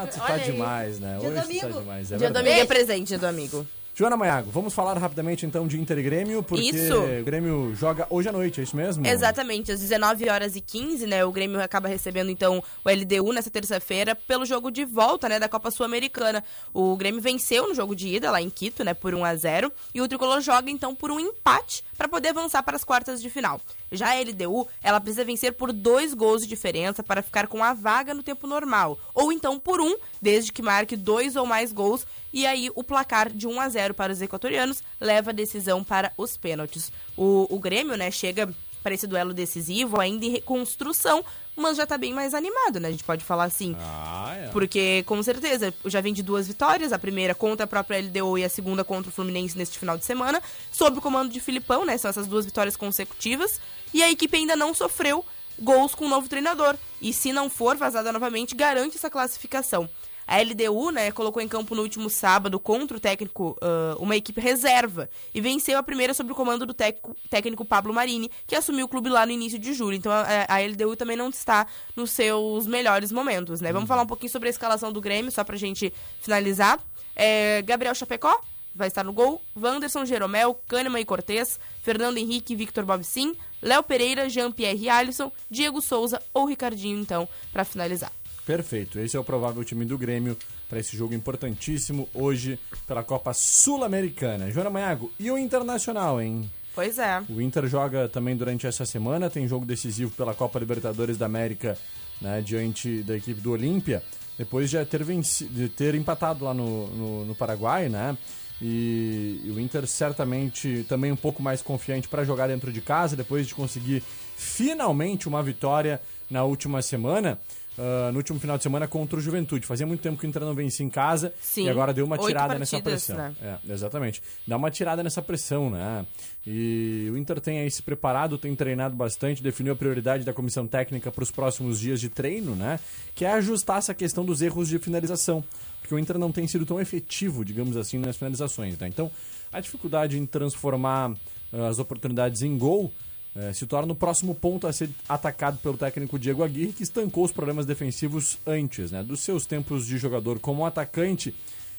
Ah, 0.01 0.07
tu 0.11 0.19
tá 0.19 0.35
demais, 0.37 0.99
né? 0.99 1.17
Dia 1.21 1.29
do 1.31 1.37
Hoje 1.39 1.59
tá 1.59 1.65
amigo. 1.67 1.79
demais, 1.79 2.11
é 2.11 2.17
Dia 2.17 2.17
do 2.17 2.33
verdade. 2.33 2.49
amigo 2.49 2.61
é 2.61 2.65
presente, 2.65 3.07
dia 3.07 3.17
do 3.17 3.27
amigo. 3.27 3.65
Joana 3.97 4.15
Manhago, 4.15 4.51
vamos 4.51 4.75
falar 4.75 4.95
rapidamente 4.95 5.43
então 5.43 5.65
de 5.65 5.81
Inter 5.81 5.97
e 5.97 6.03
Grêmio, 6.03 6.43
porque 6.43 6.69
Isso. 6.69 6.93
o 6.95 7.23
Grêmio 7.23 7.73
joga 7.73 8.05
hoje 8.11 8.29
à 8.29 8.31
noite, 8.31 8.59
é 8.59 8.63
isso 8.63 8.75
mesmo? 8.75 9.07
Exatamente, 9.07 9.71
às 9.71 9.79
19 9.79 10.29
horas 10.29 10.55
e 10.55 10.61
15, 10.61 11.07
né? 11.07 11.25
O 11.25 11.31
Grêmio 11.31 11.59
acaba 11.59 11.87
recebendo 11.87 12.29
então 12.29 12.63
o 12.85 12.89
LDU 12.91 13.33
nessa 13.33 13.49
terça-feira 13.49 14.13
pelo 14.13 14.45
jogo 14.45 14.69
de 14.69 14.85
volta, 14.85 15.27
né, 15.27 15.39
da 15.39 15.49
Copa 15.49 15.71
Sul-Americana. 15.71 16.43
O 16.71 16.95
Grêmio 16.95 17.19
venceu 17.19 17.67
no 17.67 17.73
jogo 17.73 17.95
de 17.95 18.07
ida 18.07 18.29
lá 18.29 18.39
em 18.39 18.51
Quito, 18.51 18.83
né, 18.83 18.93
por 18.93 19.15
1 19.15 19.25
a 19.25 19.35
0, 19.35 19.73
e 19.95 19.99
o 19.99 20.07
Tricolor 20.07 20.41
joga 20.41 20.69
então 20.69 20.93
por 20.93 21.09
um 21.09 21.19
empate 21.19 21.83
para 21.97 22.07
poder 22.07 22.29
avançar 22.29 22.61
para 22.61 22.75
as 22.75 22.83
quartas 22.83 23.19
de 23.19 23.31
final. 23.31 23.59
Já 23.91 24.11
a 24.11 24.19
LDU, 24.19 24.67
ela 24.81 24.99
precisa 24.99 25.23
vencer 25.23 25.53
por 25.53 25.71
dois 25.71 26.13
gols 26.13 26.41
de 26.41 26.47
diferença 26.47 27.01
para 27.01 27.21
ficar 27.21 27.47
com 27.47 27.63
a 27.63 27.73
vaga 27.73 28.13
no 28.13 28.23
tempo 28.23 28.47
normal, 28.47 28.97
ou 29.13 29.31
então 29.31 29.59
por 29.59 29.79
um, 29.79 29.95
desde 30.21 30.51
que 30.51 30.61
marque 30.61 30.95
dois 30.95 31.35
ou 31.35 31.45
mais 31.45 31.71
gols, 31.71 32.05
e 32.33 32.45
aí 32.45 32.69
o 32.75 32.83
placar 32.83 33.29
de 33.29 33.47
1 33.47 33.59
a 33.59 33.69
0 33.69 33.93
para 33.93 34.11
os 34.11 34.21
equatorianos 34.21 34.83
leva 34.99 35.31
a 35.31 35.33
decisão 35.33 35.83
para 35.83 36.11
os 36.17 36.35
pênaltis. 36.37 36.91
O, 37.15 37.47
o 37.49 37.59
Grêmio, 37.59 37.95
né, 37.95 38.11
chega 38.11 38.53
para 38.83 38.93
esse 38.93 39.07
duelo 39.07 39.33
decisivo 39.33 39.99
ainda 39.99 40.25
em 40.25 40.29
reconstrução, 40.29 41.23
mas 41.55 41.75
já 41.75 41.85
tá 41.85 41.97
bem 41.97 42.13
mais 42.13 42.33
animado, 42.33 42.79
né? 42.79 42.87
A 42.89 42.91
gente 42.91 43.03
pode 43.03 43.25
falar 43.25 43.45
assim. 43.45 43.75
Ah, 43.79 44.35
é. 44.35 44.47
Porque, 44.49 45.03
com 45.03 45.21
certeza, 45.23 45.73
já 45.85 45.99
vem 45.99 46.13
de 46.13 46.21
duas 46.21 46.47
vitórias, 46.47 46.93
a 46.93 46.99
primeira 46.99 47.33
contra 47.33 47.63
a 47.63 47.67
própria 47.67 47.99
LDU 47.99 48.37
e 48.37 48.43
a 48.43 48.49
segunda 48.49 48.83
contra 48.83 49.09
o 49.09 49.13
Fluminense 49.13 49.57
neste 49.57 49.79
final 49.79 49.97
de 49.97 50.05
semana, 50.05 50.41
sob 50.71 50.99
o 50.99 51.01
comando 51.01 51.31
de 51.31 51.39
Filipão, 51.39 51.83
né? 51.83 51.97
São 51.97 52.09
essas 52.09 52.27
duas 52.27 52.45
vitórias 52.45 52.77
consecutivas. 52.77 53.59
E 53.93 54.03
a 54.03 54.11
equipe 54.11 54.37
ainda 54.37 54.55
não 54.55 54.73
sofreu 54.73 55.25
gols 55.59 55.95
com 55.95 56.05
o 56.05 56.09
novo 56.09 56.29
treinador. 56.29 56.75
E 57.01 57.11
se 57.11 57.33
não 57.33 57.49
for 57.49 57.75
vazada 57.75 58.11
novamente, 58.11 58.55
garante 58.55 58.97
essa 58.97 59.09
classificação. 59.09 59.89
A 60.27 60.41
LDU, 60.41 60.91
né, 60.91 61.11
colocou 61.11 61.41
em 61.41 61.47
campo 61.47 61.73
no 61.73 61.81
último 61.81 62.09
sábado 62.09 62.59
contra 62.59 62.97
o 62.97 62.99
técnico 62.99 63.57
ah, 63.61 63.95
uma 63.99 64.15
equipe 64.15 64.41
reserva 64.41 65.09
e 65.33 65.39
venceu 65.39 65.77
a 65.77 65.83
primeira 65.83 66.13
sob 66.13 66.31
o 66.31 66.35
comando 66.35 66.65
do 66.65 66.73
técnico, 66.73 67.63
Pablo 67.63 67.93
Marini, 67.93 68.29
que 68.45 68.55
assumiu 68.55 68.85
o 68.85 68.89
clube 68.89 69.09
lá 69.09 69.25
no 69.25 69.31
início 69.31 69.57
de 69.57 69.73
julho. 69.73 69.95
Então 69.95 70.11
a, 70.11 70.45
a 70.47 70.59
LDU 70.59 70.95
também 70.95 71.15
não 71.15 71.29
está 71.29 71.65
nos 71.95 72.11
seus 72.11 72.67
melhores 72.67 73.11
momentos, 73.11 73.61
né? 73.61 73.71
Vamos 73.71 73.87
falar 73.87 74.01
um 74.01 74.07
pouquinho 74.07 74.31
sobre 74.31 74.49
a 74.49 74.51
escalação 74.51 74.91
do 74.91 74.99
Grêmio, 74.99 75.31
só 75.31 75.43
pra 75.43 75.55
gente 75.55 75.93
finalizar. 76.19 76.79
É, 77.15 77.61
Gabriel 77.63 77.95
Chapecó 77.95 78.41
vai 78.75 78.87
estar 78.87 79.03
no 79.03 79.11
gol, 79.11 79.41
Wanderson 79.59 80.05
Jeromel, 80.05 80.53
Kahneman 80.67 81.01
e 81.01 81.05
Cortez, 81.05 81.59
Fernando 81.81 82.17
Henrique 82.17 82.55
Victor 82.55 82.85
Bob 82.85 83.03
Sim, 83.03 83.35
Léo 83.59 83.81
Pereira, 83.81 84.29
Jean-Pierre 84.29 84.87
Alisson, 84.87 85.31
Diego 85.49 85.81
Souza 85.81 86.21
ou 86.31 86.45
Ricardinho, 86.45 86.99
então, 86.99 87.27
pra 87.51 87.65
finalizar. 87.65 88.11
Perfeito. 88.47 88.97
Esse 88.97 89.17
é 89.17 89.19
o 89.19 89.25
provável 89.25 89.61
time 89.61 89.83
do 89.83 89.97
Grêmio 89.97 90.37
para 90.69 90.79
esse 90.79 90.95
jogo 90.95 91.13
importantíssimo 91.13 92.07
hoje 92.13 92.57
pela 92.87 93.03
Copa 93.03 93.33
Sul-Americana. 93.33 94.49
Joana 94.49 94.69
Manhago, 94.69 95.11
e 95.19 95.29
o 95.29 95.37
Internacional, 95.37 96.21
hein? 96.21 96.49
Pois 96.73 96.97
é. 96.97 97.21
O 97.27 97.41
Inter 97.41 97.67
joga 97.67 98.07
também 98.07 98.37
durante 98.37 98.65
essa 98.65 98.85
semana, 98.85 99.29
tem 99.29 99.49
jogo 99.49 99.65
decisivo 99.65 100.11
pela 100.11 100.33
Copa 100.33 100.59
Libertadores 100.59 101.17
da 101.17 101.25
América, 101.25 101.77
né, 102.21 102.39
diante 102.39 103.03
da 103.03 103.17
equipe 103.17 103.41
do 103.41 103.51
Olímpia, 103.51 104.01
depois 104.37 104.69
de 104.69 104.85
ter, 104.85 105.03
venci, 105.03 105.43
de 105.43 105.67
ter 105.67 105.93
empatado 105.93 106.45
lá 106.45 106.53
no, 106.53 106.87
no, 106.87 107.25
no 107.25 107.35
Paraguai, 107.35 107.89
né? 107.89 108.17
E, 108.61 109.41
e 109.43 109.51
o 109.51 109.59
Inter 109.59 109.85
certamente 109.85 110.85
também 110.87 111.11
um 111.11 111.17
pouco 111.17 111.43
mais 111.43 111.61
confiante 111.61 112.07
para 112.07 112.23
jogar 112.23 112.47
dentro 112.47 112.71
de 112.71 112.79
casa, 112.79 113.13
depois 113.13 113.45
de 113.45 113.53
conseguir 113.53 114.01
finalmente 114.37 115.27
uma 115.27 115.43
vitória 115.43 115.99
na 116.29 116.45
última 116.45 116.81
semana. 116.81 117.37
Ah, 117.77 118.09
no 118.11 118.17
último 118.17 118.39
final 118.39 118.57
de 118.57 118.63
semana 118.63 118.87
contra 118.87 119.19
o 119.19 119.21
Juventude. 119.21 119.65
Fazia 119.65 119.85
muito 119.85 120.01
tempo 120.01 120.17
que 120.17 120.25
o 120.25 120.27
Inter 120.27 120.41
não 120.41 120.55
vencia 120.55 120.83
em 120.85 120.89
casa 120.89 121.33
Sim. 121.39 121.65
e 121.65 121.69
agora 121.69 121.93
deu 121.93 122.05
uma 122.05 122.15
Oito 122.15 122.27
tirada 122.27 122.57
nessa 122.57 122.77
partidas, 122.77 123.05
pressão. 123.05 123.23
né? 123.23 123.35
É, 123.41 123.73
exatamente. 123.73 124.21
Dá 124.47 124.57
uma 124.57 124.71
tirada 124.71 125.03
nessa 125.03 125.21
pressão, 125.21 125.69
né? 125.69 126.05
E 126.45 127.07
o 127.11 127.17
Inter 127.17 127.39
tem 127.39 127.59
aí 127.59 127.69
se 127.69 127.83
preparado, 127.83 128.37
tem 128.37 128.55
treinado 128.55 128.95
bastante, 128.95 129.43
definiu 129.43 129.73
a 129.73 129.75
prioridade 129.75 130.23
da 130.23 130.33
comissão 130.33 130.65
técnica 130.65 131.11
para 131.11 131.23
os 131.23 131.29
próximos 131.29 131.79
dias 131.79 131.99
de 132.01 132.09
treino, 132.09 132.55
né? 132.55 132.79
Que 133.13 133.25
é 133.25 133.33
ajustar 133.33 133.77
essa 133.77 133.93
questão 133.93 134.25
dos 134.25 134.41
erros 134.41 134.69
de 134.69 134.79
finalização. 134.79 135.43
Porque 135.79 135.93
o 135.93 135.99
Inter 135.99 136.17
não 136.17 136.31
tem 136.31 136.47
sido 136.47 136.65
tão 136.65 136.81
efetivo, 136.81 137.45
digamos 137.45 137.77
assim, 137.77 137.97
nas 137.97 138.17
finalizações, 138.17 138.77
né? 138.77 138.87
Então, 138.87 139.11
a 139.51 139.59
dificuldade 139.59 140.17
em 140.17 140.25
transformar 140.25 141.13
ah, 141.53 141.67
as 141.67 141.79
oportunidades 141.79 142.41
em 142.41 142.57
gol 142.57 142.91
eh, 143.37 143.53
se 143.53 143.67
torna 143.67 143.93
o 143.93 143.95
próximo 143.95 144.33
ponto 144.33 144.65
a 144.65 144.73
ser 144.73 144.89
atacado 145.07 145.59
pelo 145.59 145.77
técnico 145.77 146.17
Diego 146.17 146.43
Aguirre, 146.43 146.73
que 146.73 146.83
estancou 146.83 147.23
os 147.23 147.31
problemas 147.31 147.65
defensivos 147.65 148.39
antes, 148.45 148.91
né? 148.91 149.03
Dos 149.03 149.19
seus 149.19 149.45
tempos 149.45 149.85
de 149.85 149.97
jogador 149.97 150.39
como 150.39 150.65
atacante, 150.65 151.35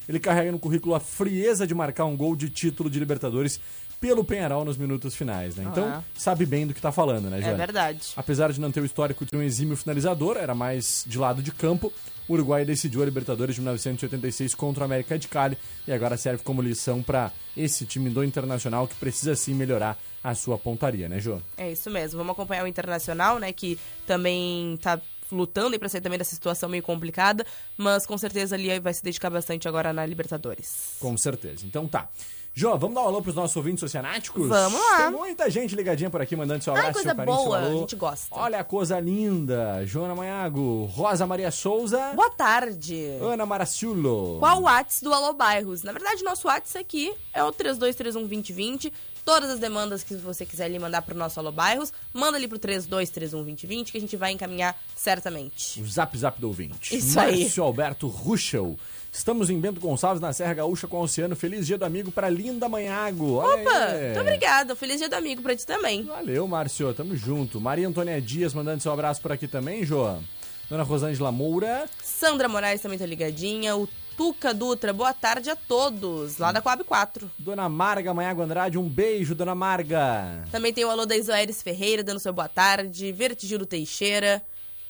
ele 0.09 0.18
carrega 0.18 0.51
no 0.53 0.59
currículo 0.59 0.94
a 0.94 1.01
frieza 1.01 1.66
de 1.66 1.75
marcar 1.75 2.05
um 2.07 2.16
gol 2.16 2.35
de 2.35 2.49
título 2.49 2.88
de 2.88 2.99
Libertadores 2.99 3.61
pelo 4.01 4.25
Penharol 4.25 4.64
nos 4.64 4.77
minutos 4.77 5.14
finais, 5.16 5.57
né? 5.57 5.66
Então, 5.71 5.85
Ah. 5.88 6.03
sabe 6.16 6.47
bem 6.47 6.66
do 6.66 6.73
que 6.73 6.81
tá 6.81 6.92
falando, 6.92 7.29
né, 7.29 7.38
É 7.38 7.42
Joana? 7.42 7.57
verdade. 7.57 8.01
Apesar 8.16 8.53
de 8.53 8.61
não 8.61 8.71
ter 8.71 8.81
o 8.81 8.85
histórico 8.87 9.27
de 9.27 9.37
um 9.37 9.42
exímio 9.42 9.77
finalizador, 9.77 10.37
era 10.37 10.55
mais 10.55 11.05
de 11.07 11.18
lado 11.18 11.42
de 11.42 11.51
campo, 11.51 11.92
o 12.29 12.35
Uruguai 12.35 12.64
decidiu 12.64 13.03
a 13.03 13.05
Libertadores 13.05 13.57
de 13.57 13.61
1986 13.61 14.55
contra 14.55 14.83
o 14.83 14.85
América 14.85 15.18
de 15.18 15.27
Cali 15.27 15.59
e 15.87 15.92
agora 15.92 16.16
serve 16.16 16.44
como 16.44 16.62
lição 16.62 17.03
para 17.03 17.33
esse 17.57 17.85
time 17.87 18.09
do 18.09 18.23
Internacional 18.23 18.87
que 18.87 18.94
precisa 18.94 19.35
sim 19.35 19.53
melhorar 19.55 19.99
a 20.23 20.33
sua 20.35 20.57
pontaria, 20.59 21.09
né, 21.09 21.18
Jô? 21.18 21.38
É 21.57 21.73
isso 21.73 21.90
mesmo. 21.90 22.18
Vamos 22.18 22.33
acompanhar 22.33 22.62
o 22.64 22.68
Internacional, 22.68 23.38
né? 23.40 23.53
Que 23.53 23.79
também 24.07 24.77
tá 24.81 25.01
lutando 25.31 25.73
aí 25.75 25.79
pra 25.79 25.88
sair 25.88 26.01
também 26.01 26.19
dessa 26.19 26.35
situação 26.35 26.69
meio 26.69 26.83
complicada, 26.83 27.45
mas 27.77 28.07
com 28.07 28.17
certeza 28.19 28.55
ali 28.55 28.79
vai 28.81 28.93
se 28.95 29.03
dedicar 29.03 29.31
bastante 29.31 29.67
agora 29.69 29.93
na 29.93 30.05
Libertadores. 30.07 30.97
Com 31.01 31.17
certeza. 31.17 31.67
Então 31.67 31.87
tá. 31.87 32.09
Jô, 32.55 32.77
vamos 32.77 32.97
dar 32.97 33.03
um 33.03 33.07
alô 33.07 33.23
pros 33.23 33.37
nossos 33.37 33.57
ouvintes 33.57 33.85
oceanáticos? 33.85 34.49
Vamos 34.49 34.81
lá. 34.81 34.97
Tem 34.97 35.11
muita 35.12 35.49
gente 35.49 35.77
ligadinha 35.77 36.11
por 36.11 36.21
aqui, 36.21 36.35
mandando 36.35 36.64
seu 36.64 36.73
abraço, 36.73 36.88
Ai, 36.88 36.93
coisa 36.93 37.09
seu 37.11 37.17
carinho, 37.17 37.37
seu 37.37 37.45
boa, 37.45 37.59
alô. 37.61 37.77
a 37.77 37.81
gente 37.81 37.95
gosta. 37.95 38.27
Olha 38.35 38.59
a 38.59 38.64
coisa 38.64 38.99
linda. 38.99 39.87
Joana 39.87 40.12
Manhago, 40.12 40.87
Rosa 40.87 41.25
Maria 41.25 41.53
Souza, 41.53 42.14
Boa 42.17 42.31
tarde. 42.31 42.97
Ana 43.23 43.47
Maraciulo. 43.47 44.38
Qual 44.41 44.59
o 44.59 44.62
Whats 44.62 45.01
do 45.03 45.12
Alô 45.12 45.35
Bairros? 45.35 45.85
Na 45.85 45.93
verdade, 45.93 46.25
nosso 46.25 46.49
Whats 46.49 46.75
aqui 46.75 47.14
é 47.33 47.45
o 47.45 47.53
32312020. 47.53 48.93
Todas 49.29 49.51
as 49.51 49.59
demandas 49.59 50.03
que 50.03 50.14
você 50.14 50.47
quiser 50.47 50.64
ali 50.64 50.79
mandar 50.79 51.03
pro 51.03 51.14
nosso 51.14 51.38
Alô 51.38 51.53
Bairros, 51.53 51.93
manda 52.14 52.38
ali 52.38 52.49
pro 52.49 52.59
32312020 52.59 53.91
que 53.91 53.99
a 53.99 54.01
gente 54.01 54.17
vai 54.17 54.33
encaminhar 54.33 54.75
certamente. 54.97 55.83
O 55.83 55.87
Zap 55.87 56.17
Zap 56.17 56.41
do 56.41 56.47
ouvinte. 56.47 56.97
Isso 56.97 57.21
aí. 57.21 57.43
Márcio 57.43 57.62
Alberto 57.62 58.09
Ruschel. 58.09 58.79
Estamos 59.12 59.51
em 59.51 59.61
Bento 59.61 59.83
Gonçalves, 59.83 60.19
na 60.19 60.33
Serra 60.33 60.55
Gaúcha, 60.55 60.88
com 60.88 60.97
o 60.97 61.03
Oceano. 61.03 61.37
Feliz 61.37 61.67
dia 61.67 61.77
do 61.77 61.85
amigo 61.85 62.11
para 62.11 62.31
Linda 62.31 62.71
Manhago. 62.71 63.35
Opa, 63.35 63.49
aí. 63.51 64.05
muito 64.07 64.21
obrigada. 64.21 64.75
Feliz 64.75 64.97
dia 64.97 65.11
do 65.11 65.17
amigo 65.17 65.43
pra 65.43 65.55
ti 65.55 65.67
também. 65.67 66.05
Valeu, 66.05 66.49
Márcio. 66.49 66.95
Tamo 66.95 67.14
junto. 67.14 67.61
Maria 67.61 67.87
Antônia 67.87 68.19
Dias 68.23 68.55
mandando 68.55 68.83
seu 68.83 68.93
abraço 68.93 69.21
por 69.21 69.31
aqui 69.31 69.47
também, 69.47 69.85
João. 69.85 70.25
Dona 70.71 70.85
Rosângela 70.85 71.31
Moura. 71.31 71.87
Sandra 72.03 72.49
Moraes 72.49 72.81
também 72.81 72.99
tá 72.99 73.05
ligadinha. 73.05 73.77
O 73.77 73.87
Tuca 74.19 74.53
Dutra, 74.53 74.93
boa 74.93 75.15
tarde 75.15 75.49
a 75.49 75.55
todos, 75.55 76.39
lá 76.39 76.51
da 76.51 76.61
Coab 76.61 76.83
4. 76.83 77.31
Dona 77.39 77.69
Marga 77.69 78.13
Manhago 78.13 78.43
Andrade, 78.43 78.77
um 78.77 78.89
beijo, 78.89 79.33
Dona 79.33 79.55
Marga. 79.55 80.43
Também 80.51 80.73
tem 80.73 80.85
o 80.85 80.91
alô 80.91 81.07
da 81.07 81.17
Isoeres 81.17 81.63
Ferreira, 81.63 82.03
dando 82.03 82.19
seu 82.19 82.33
boa 82.33 82.49
tarde. 82.49 83.13
Vertigilo 83.13 83.65
Teixeira. 83.65 84.43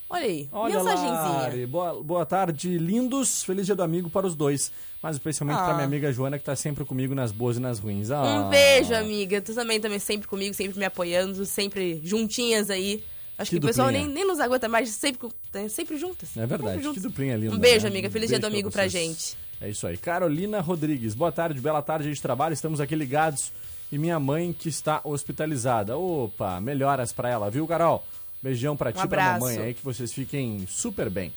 Olha 0.09 0.25
aí, 0.25 0.49
Olha 0.51 0.77
mensagenzinha. 0.79 1.13
lá, 1.13 1.67
boa, 1.69 2.03
boa 2.03 2.25
tarde, 2.25 2.79
lindos. 2.79 3.45
Feliz 3.45 3.67
dia 3.67 3.77
do 3.77 3.83
amigo 3.83 4.09
para 4.09 4.27
os 4.27 4.35
dois. 4.35 4.73
Mas 5.03 5.17
especialmente 5.17 5.59
Ah. 5.59 5.65
para 5.65 5.75
minha 5.75 5.85
amiga 5.87 6.11
Joana, 6.11 6.39
que 6.39 6.45
tá 6.47 6.57
sempre 6.57 6.87
comigo 6.87 7.15
nas 7.15 7.31
boas 7.31 7.59
e 7.59 7.61
nas 7.61 7.79
ruins. 7.79 8.11
Ah. 8.11 8.23
Um 8.23 8.49
beijo, 8.49 8.95
amiga. 8.95 9.43
Tu 9.43 9.55
também, 9.55 9.79
também 9.79 9.99
sempre 9.99 10.27
comigo, 10.27 10.55
sempre 10.55 10.79
me 10.79 10.87
apoiando, 10.87 11.45
sempre 11.45 12.01
juntinhas 12.03 12.71
aí, 12.71 13.05
Acho 13.39 13.51
Que 13.51 13.61
que, 13.61 13.65
o 13.65 13.69
pessoal 13.69 13.89
nem, 13.91 14.07
nem 14.09 14.27
nos 14.27 14.41
aguenta 14.41 14.69
mais, 14.69 14.91
sempre, 14.91 15.29
sempre 15.71 15.97
juntas. 15.97 16.37
É 16.37 16.45
verdade, 16.45 16.83
juntas. 16.83 17.01
que 17.01 17.09
duplinha 17.09 17.37
linda. 17.37 17.55
Um 17.55 17.59
beijo, 17.59 17.85
né? 17.85 17.91
amiga. 17.91 18.09
Um 18.09 18.11
Feliz 18.11 18.29
dia 18.29 18.39
beijo 18.39 18.51
do 18.51 18.53
amigo 18.53 18.71
pra 18.71 18.83
vocês. 18.83 18.93
gente. 18.93 19.39
É 19.61 19.71
isso 19.71 19.87
aí. 19.87 19.97
Carolina 19.97 20.61
Rodrigues, 20.61 21.15
boa 21.15 21.31
tarde, 21.31 21.61
bela 21.61 21.81
tarde 21.81 22.13
de 22.13 22.21
trabalho. 22.21 22.53
Estamos 22.53 22.81
aqui 22.81 22.97
ligados. 22.97 23.53
E 23.91 23.97
minha 23.99 24.19
mãe 24.19 24.53
que 24.53 24.69
está 24.69 25.01
hospitalizada. 25.05 25.97
Opa, 25.97 26.61
melhoras 26.61 27.13
pra 27.13 27.31
ela, 27.31 27.51
viu, 27.51 27.67
Carol? 27.67 28.05
Beijão 28.43 28.77
pra 28.77 28.93
ti 28.93 29.01
Um 29.01 29.05
e 29.05 29.09
pra 29.09 29.33
mamãe 29.33 29.59
aí, 29.59 29.75
que 29.75 29.83
vocês 29.85 30.13
fiquem 30.13 30.67
super 30.69 31.09
bem. 31.09 31.33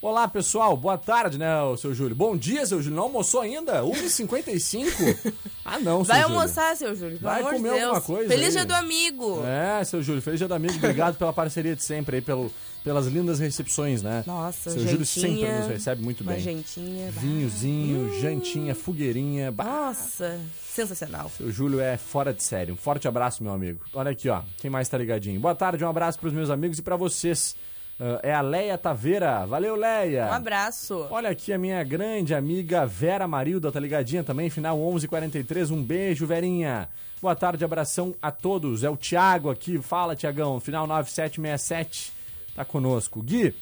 Olá, 0.00 0.28
pessoal. 0.28 0.76
Boa 0.76 0.98
tarde, 0.98 1.38
né, 1.38 1.48
seu 1.78 1.94
Júlio? 1.94 2.14
Bom 2.14 2.36
dia, 2.36 2.64
seu 2.66 2.80
Júlio. 2.82 2.96
Não 2.96 3.04
almoçou 3.04 3.40
ainda? 3.40 3.82
1h55? 3.82 5.32
ah, 5.64 5.80
não, 5.80 6.04
seu 6.04 6.14
Vai 6.14 6.22
Júlio. 6.22 6.36
almoçar, 6.38 6.76
seu 6.76 6.94
Júlio. 6.94 7.18
Vai 7.18 7.42
comer 7.42 7.70
Deus. 7.70 7.82
alguma 7.82 8.00
coisa 8.02 8.28
Feliz 8.28 8.46
aí. 8.48 8.52
dia 8.52 8.64
do 8.66 8.74
amigo. 8.74 9.42
É, 9.44 9.82
seu 9.84 10.02
Júlio, 10.02 10.20
feliz 10.20 10.38
dia 10.38 10.46
do 10.46 10.54
amigo. 10.54 10.74
Obrigado 10.76 11.16
pela 11.16 11.32
parceria 11.32 11.74
de 11.74 11.82
sempre 11.82 12.16
aí, 12.16 12.22
pelo, 12.22 12.52
pelas 12.84 13.06
lindas 13.06 13.40
recepções, 13.40 14.02
né? 14.02 14.22
Nossa, 14.26 14.70
Seu 14.70 14.86
Júlio 14.86 15.06
sempre 15.06 15.50
nos 15.50 15.66
recebe 15.66 16.02
muito 16.02 16.22
bem. 16.22 16.38
jantinha. 16.40 17.10
Vinhozinho, 17.10 18.20
jantinha, 18.20 18.74
fogueirinha. 18.74 19.50
bah. 19.50 19.64
Nossa, 19.64 20.38
sensacional. 20.72 21.32
Seu 21.36 21.50
Júlio 21.50 21.80
é 21.80 21.96
fora 21.96 22.34
de 22.34 22.44
série. 22.44 22.70
Um 22.70 22.76
forte 22.76 23.08
abraço, 23.08 23.42
meu 23.42 23.52
amigo. 23.52 23.80
Olha 23.94 24.10
aqui, 24.10 24.28
ó. 24.28 24.42
Quem 24.58 24.70
mais 24.70 24.88
tá 24.90 24.98
ligadinho? 24.98 25.40
Boa 25.40 25.54
tarde, 25.54 25.82
um 25.82 25.88
abraço 25.88 26.18
pros 26.18 26.34
meus 26.34 26.50
amigos 26.50 26.78
e 26.78 26.82
pra 26.82 26.96
vocês. 26.96 27.56
Ah, 27.98 28.20
é 28.22 28.34
a 28.34 28.40
Leia 28.40 28.76
Taveira. 28.76 29.46
Valeu, 29.46 29.74
Leia. 29.76 30.26
Um 30.26 30.32
abraço. 30.32 31.06
Olha 31.10 31.30
aqui 31.30 31.52
a 31.52 31.58
minha 31.58 31.82
grande 31.82 32.34
amiga 32.34 32.84
Vera 32.86 33.26
Marilda, 33.26 33.72
tá 33.72 33.80
ligadinha 33.80 34.22
também, 34.22 34.50
final 34.50 34.78
11:43. 34.78 35.70
Um 35.70 35.82
beijo, 35.82 36.26
Verinha. 36.26 36.88
Boa 37.22 37.34
tarde, 37.34 37.64
abração 37.64 38.14
a 38.20 38.30
todos. 38.30 38.84
É 38.84 38.90
o 38.90 38.96
Thiago 38.96 39.50
aqui, 39.50 39.78
fala 39.80 40.14
Tiagão, 40.14 40.60
final 40.60 40.86
9767. 40.86 42.12
Tá 42.54 42.64
conosco. 42.64 43.22
Gui, 43.22 43.54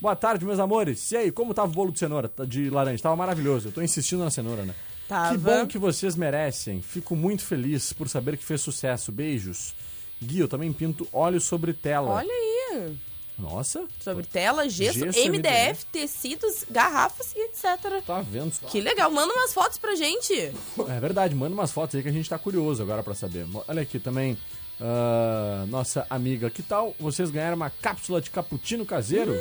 boa 0.00 0.14
tarde, 0.16 0.44
meus 0.44 0.58
amores. 0.60 1.10
E 1.12 1.16
aí, 1.16 1.30
como 1.32 1.52
tava 1.54 1.70
o 1.70 1.74
bolo 1.74 1.92
de 1.92 1.98
cenoura, 1.98 2.28
tá- 2.28 2.44
de 2.44 2.70
laranja? 2.70 3.02
Tava 3.02 3.16
maravilhoso. 3.16 3.68
Eu 3.68 3.72
tô 3.72 3.82
insistindo 3.82 4.22
na 4.24 4.30
cenoura, 4.30 4.62
né? 4.64 4.74
Tava. 5.08 5.32
Que 5.32 5.38
bom 5.38 5.66
que 5.66 5.78
vocês 5.78 6.16
merecem. 6.16 6.80
Fico 6.80 7.14
muito 7.16 7.44
feliz 7.44 7.92
por 7.92 8.08
saber 8.08 8.36
que 8.36 8.44
fez 8.44 8.60
sucesso. 8.60 9.10
Beijos. 9.12 9.74
Gui, 10.22 10.38
eu 10.38 10.48
também 10.48 10.72
pinto 10.72 11.06
óleo 11.12 11.40
sobre 11.40 11.72
tela. 11.72 12.10
Olha 12.10 12.32
aí. 12.32 12.96
Nossa, 13.38 13.84
Sobre 14.00 14.24
tela, 14.24 14.68
gesso, 14.68 14.98
Gesso, 15.00 15.28
MDF, 15.28 15.86
tecidos, 15.86 16.64
garrafas 16.70 17.34
e 17.34 17.40
etc. 17.46 18.02
tá 18.06 18.20
vendo 18.20 18.52
só? 18.52 18.66
Que 18.66 18.80
legal. 18.80 19.10
Manda 19.10 19.32
umas 19.32 19.52
fotos 19.52 19.78
pra 19.78 19.94
gente. 19.94 20.32
É 20.32 21.00
verdade, 21.00 21.34
manda 21.34 21.54
umas 21.54 21.72
fotos 21.72 21.96
aí 21.96 22.02
que 22.02 22.08
a 22.08 22.12
gente 22.12 22.28
tá 22.28 22.38
curioso 22.38 22.82
agora 22.82 23.02
pra 23.02 23.14
saber. 23.14 23.46
Olha 23.66 23.82
aqui 23.82 23.98
também, 23.98 24.38
ah, 24.80 25.64
nossa 25.68 26.06
amiga, 26.10 26.50
que 26.50 26.62
tal 26.62 26.94
vocês 26.98 27.30
ganharam 27.30 27.56
uma 27.56 27.70
cápsula 27.70 28.20
de 28.20 28.30
cappuccino 28.30 28.84
caseiro? 28.84 29.34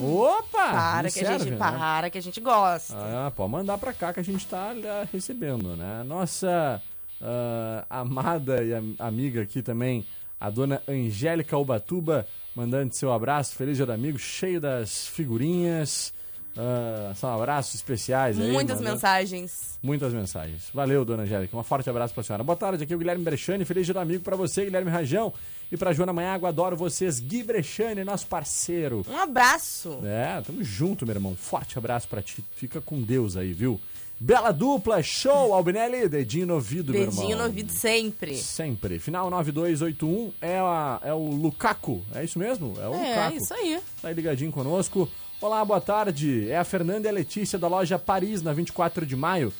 Opa! 0.00 0.68
Hum. 0.68 0.72
Para 0.72 1.02
me 1.04 1.12
que 1.12 1.20
a 1.20 1.30
gente, 1.30 1.38
serve, 1.38 1.50
né? 1.52 1.56
para 1.56 2.10
que 2.10 2.18
a 2.18 2.22
gente 2.22 2.40
gosta. 2.40 2.94
Ah, 2.96 3.32
pode 3.34 3.52
mandar 3.52 3.78
pra 3.78 3.92
cá 3.92 4.12
que 4.12 4.20
a 4.20 4.24
gente 4.24 4.46
tá 4.46 4.72
ah, 4.72 5.06
recebendo, 5.12 5.76
né? 5.76 6.02
Nossa 6.04 6.82
ah, 7.20 7.84
amada 7.88 8.62
e 8.62 8.74
am- 8.74 8.96
amiga 8.98 9.42
aqui 9.42 9.62
também, 9.62 10.06
a 10.40 10.50
dona 10.50 10.82
Angélica 10.88 11.56
Ubatuba, 11.56 12.26
mandando 12.54 12.94
seu 12.94 13.12
abraço, 13.12 13.54
feliz 13.54 13.76
dia 13.76 13.86
do 13.86 13.92
amigo, 13.92 14.18
cheio 14.18 14.60
das 14.60 15.06
figurinhas. 15.08 16.12
ah, 16.56 17.12
são 17.16 17.34
abraços 17.34 17.74
especiais 17.74 18.38
aí. 18.40 18.52
Muitas 18.52 18.76
mandando- 18.78 18.94
mensagens. 18.94 19.78
Muitas 19.82 20.12
mensagens. 20.14 20.68
Valeu, 20.72 21.04
dona 21.04 21.24
Angélica. 21.24 21.56
Um 21.56 21.62
forte 21.64 21.90
abraço 21.90 22.14
pra 22.14 22.22
senhora. 22.22 22.44
Boa 22.44 22.56
tarde, 22.56 22.84
aqui 22.84 22.92
é 22.92 22.96
o 22.96 22.98
Guilherme 22.98 23.24
Brechani. 23.24 23.64
Feliz 23.64 23.84
dia 23.86 23.92
do 23.94 23.98
amigo 24.00 24.22
pra 24.22 24.36
você, 24.36 24.64
Guilherme 24.64 24.90
Rajão. 24.90 25.32
E 25.72 25.76
pra 25.76 25.92
Joana 25.92 26.12
Manhago, 26.12 26.46
adoro 26.46 26.76
vocês. 26.76 27.18
Gui 27.18 27.42
Brechani, 27.42 28.04
nosso 28.04 28.26
parceiro. 28.28 29.04
Um 29.10 29.18
abraço. 29.18 29.98
É, 30.04 30.40
tamo 30.42 30.62
junto, 30.62 31.04
meu 31.04 31.16
irmão. 31.16 31.34
Forte 31.34 31.76
abraço 31.76 32.06
pra 32.06 32.22
ti. 32.22 32.44
Fica 32.54 32.80
com 32.80 33.02
Deus 33.02 33.36
aí, 33.36 33.52
viu? 33.52 33.80
Bela 34.24 34.52
dupla, 34.52 35.02
show, 35.02 35.52
Albinelli. 35.52 36.08
Dedinho 36.08 36.46
no 36.46 36.54
ouvido, 36.54 36.92
meu 36.92 37.02
irmão. 37.02 37.16
Dedinho 37.16 37.36
no 37.36 37.44
ouvido 37.44 37.70
sempre. 37.70 38.34
Sempre. 38.38 38.98
Final 38.98 39.28
9281 39.28 40.32
é, 40.40 40.58
a, 40.60 40.98
é 41.02 41.12
o 41.12 41.18
Lukaku. 41.28 42.02
É 42.14 42.24
isso 42.24 42.38
mesmo? 42.38 42.72
É 42.80 42.88
o 42.88 42.94
É, 42.94 43.08
Lukaku. 43.08 43.36
isso 43.36 43.52
aí. 43.52 43.78
Tá 44.00 44.08
aí 44.08 44.14
ligadinho 44.14 44.50
conosco. 44.50 45.06
Olá, 45.42 45.62
boa 45.62 45.78
tarde. 45.78 46.48
É 46.48 46.56
a 46.56 46.64
Fernanda 46.64 47.06
e 47.06 47.10
a 47.10 47.12
Letícia 47.12 47.58
da 47.58 47.68
loja 47.68 47.98
Paris, 47.98 48.40
na 48.40 48.54
24 48.54 49.04
de 49.04 49.14
maio. 49.14 49.52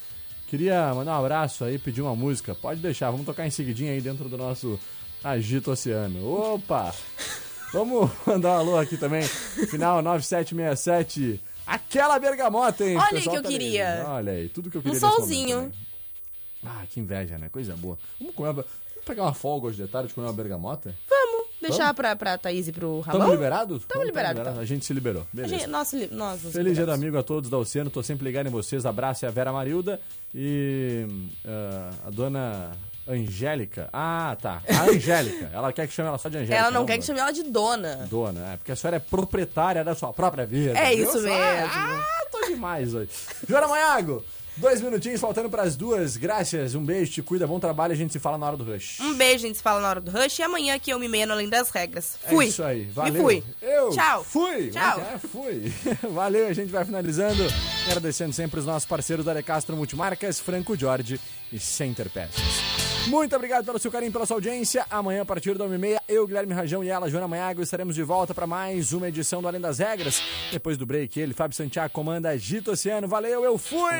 Queria 0.49 0.95
mandar 0.95 1.13
um 1.21 1.21
abraço 1.23 1.63
aí, 1.65 1.79
pedir 1.79 2.01
uma 2.01 2.17
música. 2.17 2.55
Pode 2.55 2.81
deixar, 2.81 3.11
vamos 3.11 3.27
tocar 3.27 3.47
em 3.47 3.51
seguidinho 3.51 3.93
aí 3.93 4.01
dentro 4.01 4.31
do 4.31 4.39
nosso 4.39 4.81
Agito 5.23 5.73
Oceano. 5.73 6.27
Opa! 6.27 6.95
Vamos 7.71 8.09
mandar 8.25 8.51
um 8.51 8.59
alô 8.61 8.79
aqui 8.79 8.97
também. 8.97 9.25
Final 9.25 10.01
9767. 10.01 11.41
Aquela 11.67 12.19
bergamota, 12.19 12.85
hein? 12.85 12.97
Olha 12.97 13.13
O 13.15 13.17
aí 13.17 13.23
que 13.23 13.37
eu 13.37 13.43
queria. 13.43 13.91
ligado. 13.97 14.09
Olha 14.11 14.33
aí, 14.33 14.49
tudo 14.49 14.71
que 14.71 14.77
eu 14.77 14.83
queria 14.83 14.97
Um 14.97 15.01
solzinho. 15.01 15.57
momento 15.57 15.73
também. 15.73 16.75
Ah, 16.83 16.87
que 16.91 17.01
inveja, 17.01 17.37
né? 17.39 17.49
Coisa 17.49 17.77
boa. 17.77 17.99
Vamos 18.19 18.35
comer 18.35 18.49
uma... 18.51 18.63
Vamos 18.63 19.05
pegar 19.07 19.23
uma 19.23 19.35
folga 19.35 19.67
hoje 19.67 19.83
de 19.83 19.89
tarde 19.89 20.13
comer 20.15 20.27
uma 20.27 20.33
bergamota? 20.33 20.95
Vamos 21.09 21.44
deixar 21.69 21.93
pra, 21.95 22.15
pra 22.17 22.37
Thaís 22.39 22.69
e 22.69 22.73
pro 22.73 23.01
Ramon. 23.01 23.19
Estamos 23.19 23.31
liberados? 23.35 23.83
Vamos, 23.93 24.07
liberados, 24.07 24.43
tá 24.43 24.51
então. 24.51 24.63
A 24.63 24.65
gente 24.65 24.85
se 24.85 24.93
liberou. 24.93 25.23
A 25.23 25.27
Beleza. 25.37 25.59
gente- 25.59 25.67
nós 25.69 26.43
nos 26.43 26.53
Feliz 26.53 26.75
dia 26.75 26.87
do 26.87 26.93
amigo 26.93 27.19
a 27.19 27.23
todos 27.23 27.49
da 27.51 27.59
Oceano, 27.59 27.91
tô 27.91 28.03
sempre 28.03 28.25
ligado 28.25 28.47
em 28.47 28.51
vocês. 28.51 28.85
Abraço 28.87 29.25
é 29.25 29.29
a 29.29 29.31
Vera 29.31 29.53
Marilda 29.53 30.01
e 30.35 31.07
ah, 31.47 31.91
a 32.07 32.11
dona 32.11 32.71
Angélica. 33.07 33.89
Ah, 33.93 34.37
tá. 34.41 34.63
A 34.69 34.85
Angélica. 34.91 35.51
ela 35.53 35.73
quer 35.73 35.87
que 35.87 35.93
chame 35.93 36.09
ela 36.09 36.19
só 36.19 36.29
de 36.29 36.37
Angélica. 36.39 36.57
Ela 36.57 36.71
não 36.71 36.85
quer 36.87 36.99
que 36.99 37.05
chame 37.05 37.21
ela 37.21 37.31
de 37.33 37.43
dona. 37.45 38.07
Dona, 38.11 38.53
é 38.53 38.57
porque 38.57 38.73
a 38.73 38.77
senhora 38.77 38.97
é 38.97 39.01
proprietária 39.01 39.85
da 39.85 39.95
sua 39.95 40.13
própria 40.13 40.47
vida. 40.47 40.79
É 40.79 40.93
isso 40.95 41.13
Só- 41.13 41.21
mesmo. 41.21 41.37
Ah, 41.75 42.27
tô 42.31 42.47
demais 42.47 42.95
hoje. 42.95 43.11
Joana 43.49 43.69
Maiago, 43.69 44.25
dois 44.57 44.81
minutinhos 44.81 45.21
faltando 45.21 45.49
pras 45.51 45.77
duas. 45.77 46.17
Graças, 46.17 46.75
um 46.75 46.85
beijo, 46.85 47.13
te 47.13 47.23
cuida, 47.23 47.47
bom 47.47 47.59
trabalho. 47.61 47.93
A 47.93 47.97
gente 47.97 48.13
se 48.13 48.19
fala 48.19 48.39
na 48.39 48.47
hora 48.47 48.57
do 48.57 48.65
rush. 48.65 49.01
Um 49.01 49.15
beijo, 49.15 49.45
a 49.45 49.49
gente 49.49 49.57
se 49.57 49.63
fala 49.63 49.81
na 49.81 49.89
hora 49.89 50.01
do 50.01 50.11
rush. 50.11 50.39
E 50.39 50.43
amanhã 50.43 50.75
aqui 50.75 50.91
eu 50.91 50.99
me 50.99 51.09
meio 51.09 51.27
no 51.27 51.33
Além 51.33 51.49
das 51.49 51.71
Regras. 51.71 52.17
É 52.25 52.31
Fui. 52.31 52.47
isso 52.47 52.63
aí, 52.63 52.85
valeu. 52.85 53.13
Me 53.13 53.21
fui. 53.21 53.45
Eu 53.61 53.91
Tchau. 53.91 54.25
fui. 54.25 54.71
Tchau. 54.71 55.01
É, 55.01 55.19
fui. 55.19 55.73
Valeu, 56.13 56.47
a 56.49 56.53
gente 56.53 56.71
vai 56.71 56.85
finalizando. 56.85 57.43
Agradecendo 57.87 58.33
sempre 58.33 58.61
os 58.61 58.67
nossos 58.67 58.87
parceiros 58.87 59.25
da 59.25 59.35
Decastro 59.35 59.77
Multimarcas, 59.77 60.39
Franco 60.41 60.77
Jorge 60.77 61.21
e 61.53 61.59
Center 61.59 62.09
Peças. 62.11 62.84
Muito 63.09 63.37
obrigado 63.37 63.65
pelo 63.65 63.79
seu 63.79 63.91
carinho, 63.91 64.13
pela 64.13 64.27
sua 64.27 64.37
audiência. 64.37 64.87
Amanhã, 64.91 65.23
a 65.23 65.25
partir 65.25 65.57
da 65.57 65.65
1h30, 65.67 65.99
eu, 66.09 66.27
Guilherme 66.27 66.55
Rajão 66.55 66.83
e 66.83 66.89
ela, 66.89 67.09
Joana 67.09 67.29
Maiago, 67.29 67.63
estaremos 67.63 67.95
de 67.95 68.03
volta 68.03 68.35
para 68.35 68.47
mais 68.47 68.93
uma 68.93 69.09
edição 69.09 69.43
do 69.43 69.49
Além 69.49 69.61
das 69.61 69.79
Regras. 69.79 70.23
Depois 70.51 70.77
do 70.77 70.87
break, 70.87 71.19
ele, 71.21 71.35
Fábio 71.35 71.57
Santiago, 71.57 71.93
comanda 71.93 72.31
Agito 72.31 72.73
Oceano. 72.73 73.07
Valeu, 73.07 73.45
eu 73.45 73.59
fui! 73.59 73.95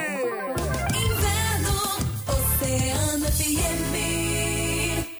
Inverno, 0.95 1.75
Oceano. 2.27 4.14